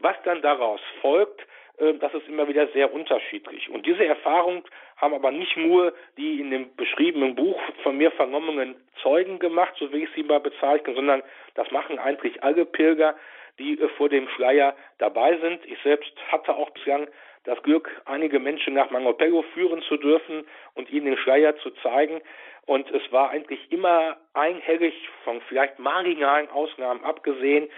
[0.00, 1.40] Was dann daraus folgt,
[1.78, 3.68] äh, das ist immer wieder sehr unterschiedlich.
[3.70, 4.64] Und diese Erfahrung
[4.96, 9.92] haben aber nicht nur die in dem beschriebenen Buch von mir vernommenen Zeugen gemacht, so
[9.92, 11.22] wie ich sie mal bezeichne, sondern
[11.54, 13.16] das machen eigentlich alle Pilger,
[13.58, 15.64] die äh, vor dem Schleier dabei sind.
[15.66, 17.08] Ich selbst hatte auch bislang
[17.48, 22.20] das Glück, einige Menschen nach Mangopello führen zu dürfen und ihnen den Schleier zu zeigen.
[22.66, 24.94] Und es war eigentlich immer einhellig,
[25.24, 27.68] von vielleicht marginalen Ausnahmen abgesehen,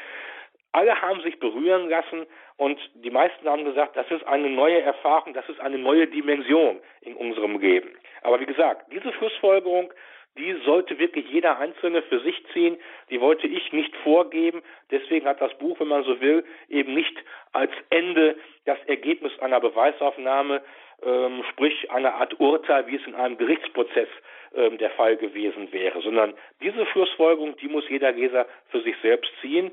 [0.73, 5.35] alle haben sich berühren lassen und die meisten haben gesagt, das ist eine neue Erfahrung,
[5.35, 7.91] das ist eine neue Dimension in unserem Leben.
[8.23, 9.93] Aber wie gesagt, diese Schlussfolgerung,
[10.41, 12.79] die sollte wirklich jeder Einzelne für sich ziehen.
[13.11, 14.63] Die wollte ich nicht vorgeben.
[14.91, 17.17] Deswegen hat das Buch, wenn man so will, eben nicht
[17.53, 20.63] als Ende das Ergebnis einer Beweisaufnahme,
[21.03, 24.09] ähm, sprich eine Art Urteil, wie es in einem Gerichtsprozess
[24.55, 29.31] ähm, der Fall gewesen wäre, sondern diese Schlussfolgerung, die muss jeder Leser für sich selbst
[29.41, 29.71] ziehen.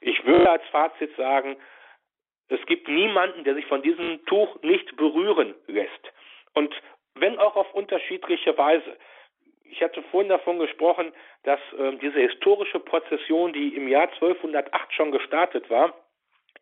[0.00, 1.56] Ich würde als Fazit sagen,
[2.48, 6.12] es gibt niemanden, der sich von diesem Tuch nicht berühren lässt.
[6.54, 6.74] Und
[7.20, 8.96] wenn auch auf unterschiedliche Weise.
[9.70, 11.12] Ich hatte vorhin davon gesprochen,
[11.44, 15.94] dass äh, diese historische Prozession, die im Jahr 1208 schon gestartet war,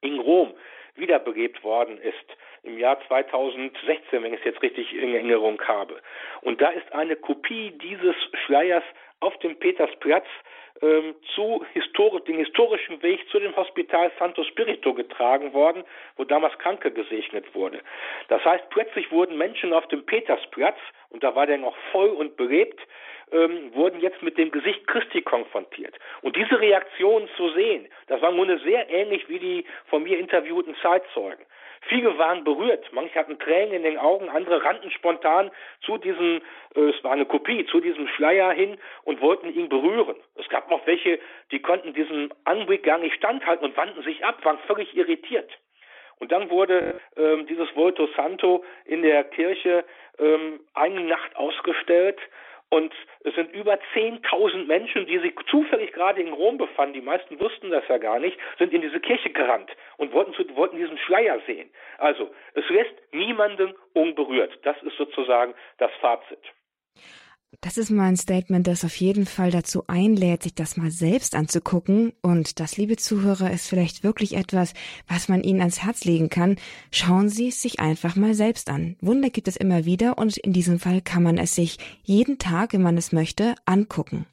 [0.00, 0.54] in Rom
[0.94, 6.00] wiederbelebt worden ist im Jahr 2016, wenn ich es jetzt richtig in Erinnerung habe.
[6.42, 8.82] Und da ist eine Kopie dieses Schleiers
[9.20, 10.26] auf dem Petersplatz
[10.82, 15.84] ähm, zu histori den historischen Weg zu dem Hospital Santo Spirito getragen worden,
[16.16, 17.80] wo damals Kranke gesegnet wurde.
[18.28, 20.78] Das heißt, plötzlich wurden Menschen auf dem Petersplatz,
[21.10, 22.80] und da war der noch voll und belebt,
[23.32, 25.94] ähm, wurden jetzt mit dem Gesicht Christi konfrontiert.
[26.22, 30.76] Und diese Reaktionen zu sehen, das war nun sehr ähnlich wie die von mir interviewten
[30.82, 31.44] Zeitzeugen.
[31.82, 35.50] Viele waren berührt, manche hatten Tränen in den Augen, andere rannten spontan
[35.82, 36.42] zu diesem,
[36.74, 40.16] äh, es war eine Kopie, zu diesem Schleier hin und wollten ihn berühren.
[40.36, 41.18] Es gab noch welche,
[41.50, 45.50] die konnten diesem Anblick gar nicht standhalten und wandten sich ab, waren völlig irritiert.
[46.18, 49.84] Und dann wurde ähm, dieses Volto Santo in der Kirche
[50.18, 52.18] ähm, eine Nacht ausgestellt
[52.68, 57.38] und es sind über 10.000 Menschen, die sich zufällig gerade in Rom befanden, die meisten
[57.38, 60.98] wussten das ja gar nicht, sind in diese Kirche gerannt und wollten, zu, wollten diesen
[60.98, 61.70] Schleier sehen.
[61.98, 64.58] Also, es lässt niemanden unberührt.
[64.62, 66.40] Das ist sozusagen das Fazit.
[67.61, 71.34] Das ist mal ein Statement, das auf jeden Fall dazu einlädt, sich das mal selbst
[71.34, 72.12] anzugucken.
[72.20, 74.74] Und das, liebe Zuhörer, ist vielleicht wirklich etwas,
[75.09, 76.57] was man Ihnen ans Herz legen kann.
[76.90, 78.97] Schauen Sie es sich einfach mal selbst an.
[79.01, 82.72] Wunder gibt es immer wieder und in diesem Fall kann man es sich jeden Tag,
[82.72, 84.26] wenn man es möchte, angucken.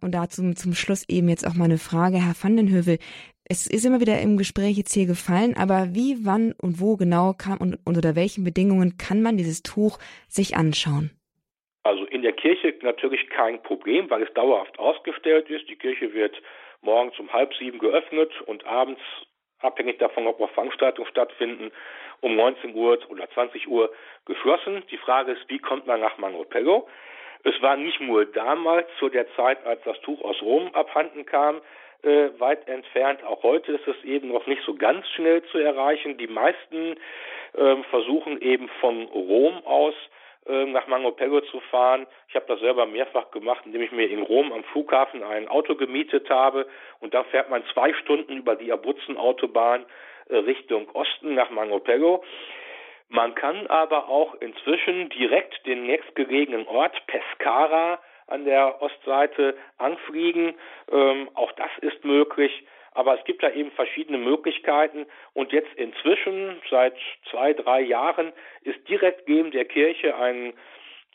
[0.00, 2.98] Und dazu zum Schluss eben jetzt auch mal eine Frage, Herr van den Hövel.
[3.44, 7.32] Es ist immer wieder im Gespräch jetzt hier gefallen, aber wie, wann und wo genau
[7.32, 11.10] kann und unter welchen Bedingungen kann man dieses Tuch sich anschauen?
[12.16, 15.68] In der Kirche natürlich kein Problem, weil es dauerhaft ausgestellt ist.
[15.68, 16.34] Die Kirche wird
[16.80, 19.02] morgens um halb sieben geöffnet und abends,
[19.60, 21.72] abhängig davon, ob noch Veranstaltungen stattfinden,
[22.22, 23.92] um 19 Uhr oder 20 Uhr
[24.24, 24.82] geschlossen.
[24.90, 26.88] Die Frage ist, wie kommt man nach Manopello?
[27.44, 31.60] Es war nicht nur damals zu der Zeit, als das Tuch aus Rom abhanden kam,
[32.02, 33.24] äh, weit entfernt.
[33.24, 36.16] Auch heute ist es eben noch nicht so ganz schnell zu erreichen.
[36.16, 36.96] Die meisten
[37.52, 39.92] äh, versuchen eben von Rom aus
[40.48, 42.06] nach Mangopello zu fahren.
[42.28, 45.74] Ich habe das selber mehrfach gemacht, indem ich mir in Rom am Flughafen ein Auto
[45.74, 46.66] gemietet habe
[47.00, 49.84] und dann fährt man zwei Stunden über die Abruzzen-Autobahn
[50.28, 52.22] äh, Richtung Osten nach Mangopello.
[53.08, 60.54] Man kann aber auch inzwischen direkt den nächstgelegenen Ort Pescara an der Ostseite anfliegen.
[60.90, 62.66] Ähm, auch das ist möglich.
[62.96, 65.04] Aber es gibt da eben verschiedene Möglichkeiten.
[65.34, 66.96] Und jetzt inzwischen, seit
[67.30, 68.32] zwei, drei Jahren,
[68.62, 70.54] ist direkt neben der Kirche ein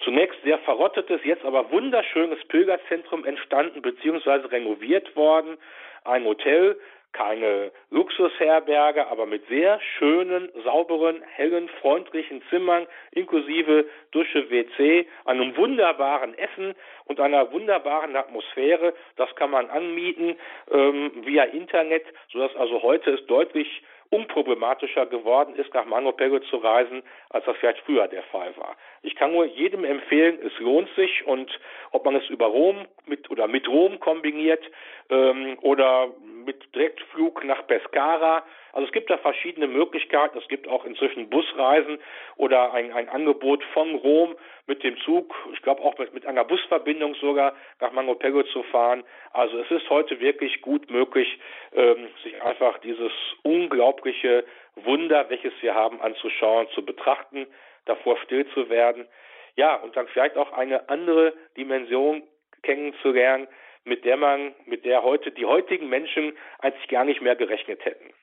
[0.03, 4.47] zunächst sehr verrottetes, jetzt aber wunderschönes Pilgerzentrum entstanden bzw.
[4.47, 5.57] renoviert worden.
[6.03, 6.79] Ein Hotel,
[7.14, 16.38] keine Luxusherberge, aber mit sehr schönen, sauberen, hellen, freundlichen Zimmern, inklusive Dusche, WC, einem wunderbaren
[16.38, 18.93] Essen und einer wunderbaren Atmosphäre.
[19.18, 20.36] Das kann man anmieten
[20.72, 27.01] ähm, via Internet, sodass also heute es deutlich unproblematischer geworden ist, nach Manopego zu reisen,
[27.30, 28.76] als das vielleicht früher der Fall war.
[29.03, 31.51] Ich kann nur jedem empfehlen, es lohnt sich und
[31.91, 34.63] ob man es über Rom mit oder mit Rom kombiniert
[35.09, 36.09] ähm, oder
[36.45, 38.43] mit Direktflug nach Pescara.
[38.73, 40.37] Also es gibt da verschiedene Möglichkeiten.
[40.37, 41.99] Es gibt auch inzwischen Busreisen
[42.37, 44.35] oder ein, ein Angebot von Rom
[44.67, 49.03] mit dem Zug, ich glaube auch mit, mit einer Busverbindung sogar nach Mangopego zu fahren.
[49.33, 51.39] Also es ist heute wirklich gut möglich,
[51.73, 53.11] ähm, sich einfach dieses
[53.43, 54.45] unglaubliche
[54.75, 57.47] Wunder, welches wir haben, anzuschauen, zu betrachten,
[57.86, 59.07] davor still zu werden.
[59.55, 62.23] Ja, und dann vielleicht auch eine andere Dimension
[62.63, 63.47] kennenzulernen,
[63.84, 68.13] mit der man, mit der heute die heutigen Menschen eigentlich gar nicht mehr gerechnet hätten.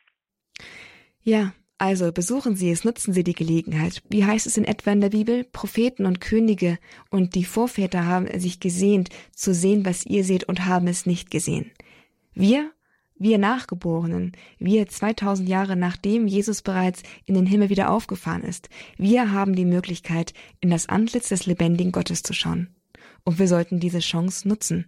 [1.22, 4.02] Ja, also besuchen Sie es, nutzen Sie die Gelegenheit.
[4.08, 5.44] Wie heißt es in etwa in der Bibel?
[5.44, 6.78] Propheten und Könige
[7.10, 11.30] und die Vorväter haben sich gesehnt, zu sehen, was ihr seht und haben es nicht
[11.30, 11.72] gesehen.
[12.34, 12.70] Wir,
[13.18, 19.32] wir Nachgeborenen, wir 2000 Jahre nachdem Jesus bereits in den Himmel wieder aufgefahren ist, wir
[19.32, 22.68] haben die Möglichkeit, in das Antlitz des lebendigen Gottes zu schauen.
[23.24, 24.86] Und wir sollten diese Chance nutzen.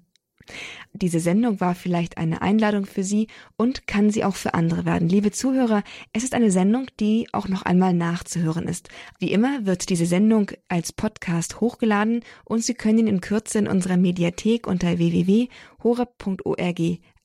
[0.93, 5.09] Diese Sendung war vielleicht eine Einladung für Sie und kann sie auch für andere werden.
[5.09, 8.89] Liebe Zuhörer, es ist eine Sendung, die auch noch einmal nachzuhören ist.
[9.19, 13.69] Wie immer wird diese Sendung als Podcast hochgeladen und Sie können ihn in Kürze in
[13.69, 16.81] unserer Mediathek unter www.horeb.org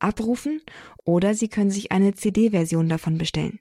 [0.05, 0.61] abrufen
[1.03, 3.59] oder Sie können sich eine CD-Version davon bestellen.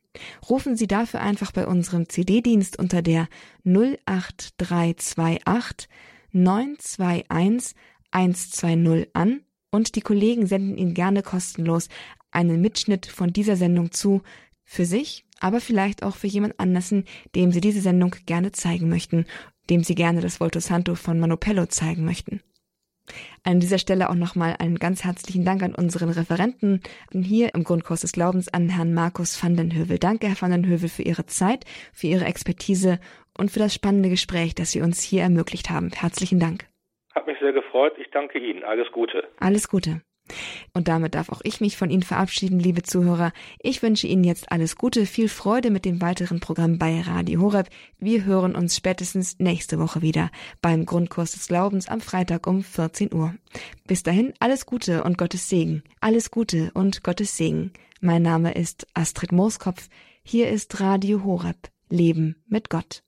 [0.49, 3.29] Rufen Sie dafür einfach bei unserem CD-Dienst unter der
[3.65, 5.89] 08328
[6.33, 7.75] 921
[8.11, 9.41] 120 an
[9.71, 11.89] und die Kollegen senden Ihnen gerne kostenlos
[12.31, 14.23] einen Mitschnitt von dieser Sendung zu,
[14.65, 16.95] für sich, aber vielleicht auch für jemand anders,
[17.35, 19.27] dem Sie diese Sendung gerne zeigen möchten,
[19.71, 22.41] dem Sie gerne das Volto Santo von Manopello zeigen möchten.
[23.43, 26.81] An dieser Stelle auch nochmal einen ganz herzlichen Dank an unseren Referenten
[27.13, 29.99] hier im Grundkurs des Glaubens an Herrn Markus van den Hövel.
[29.99, 32.99] Danke, Herr van den Hövel, für Ihre Zeit, für Ihre Expertise
[33.37, 35.91] und für das spannende Gespräch, das Sie uns hier ermöglicht haben.
[35.95, 36.67] Herzlichen Dank.
[37.15, 37.95] Hat mich sehr gefreut.
[37.99, 38.65] Ich danke Ihnen.
[38.65, 39.29] Alles Gute.
[39.39, 40.01] Alles Gute.
[40.73, 43.33] Und damit darf auch ich mich von Ihnen verabschieden, liebe Zuhörer.
[43.61, 47.69] Ich wünsche Ihnen jetzt alles Gute, viel Freude mit dem weiteren Programm bei Radio Horeb.
[47.99, 50.31] Wir hören uns spätestens nächste Woche wieder
[50.63, 53.35] beim Grundkurs des Glaubens am Freitag um 14 Uhr.
[53.87, 55.83] Bis dahin alles Gute und Gottes Segen.
[56.01, 57.73] Alles Gute und Gottes Segen.
[58.01, 59.89] Mein Name ist Astrid Mooskopf.
[60.23, 61.69] Hier ist Radio Horeb.
[61.91, 63.04] Leben mit Gott.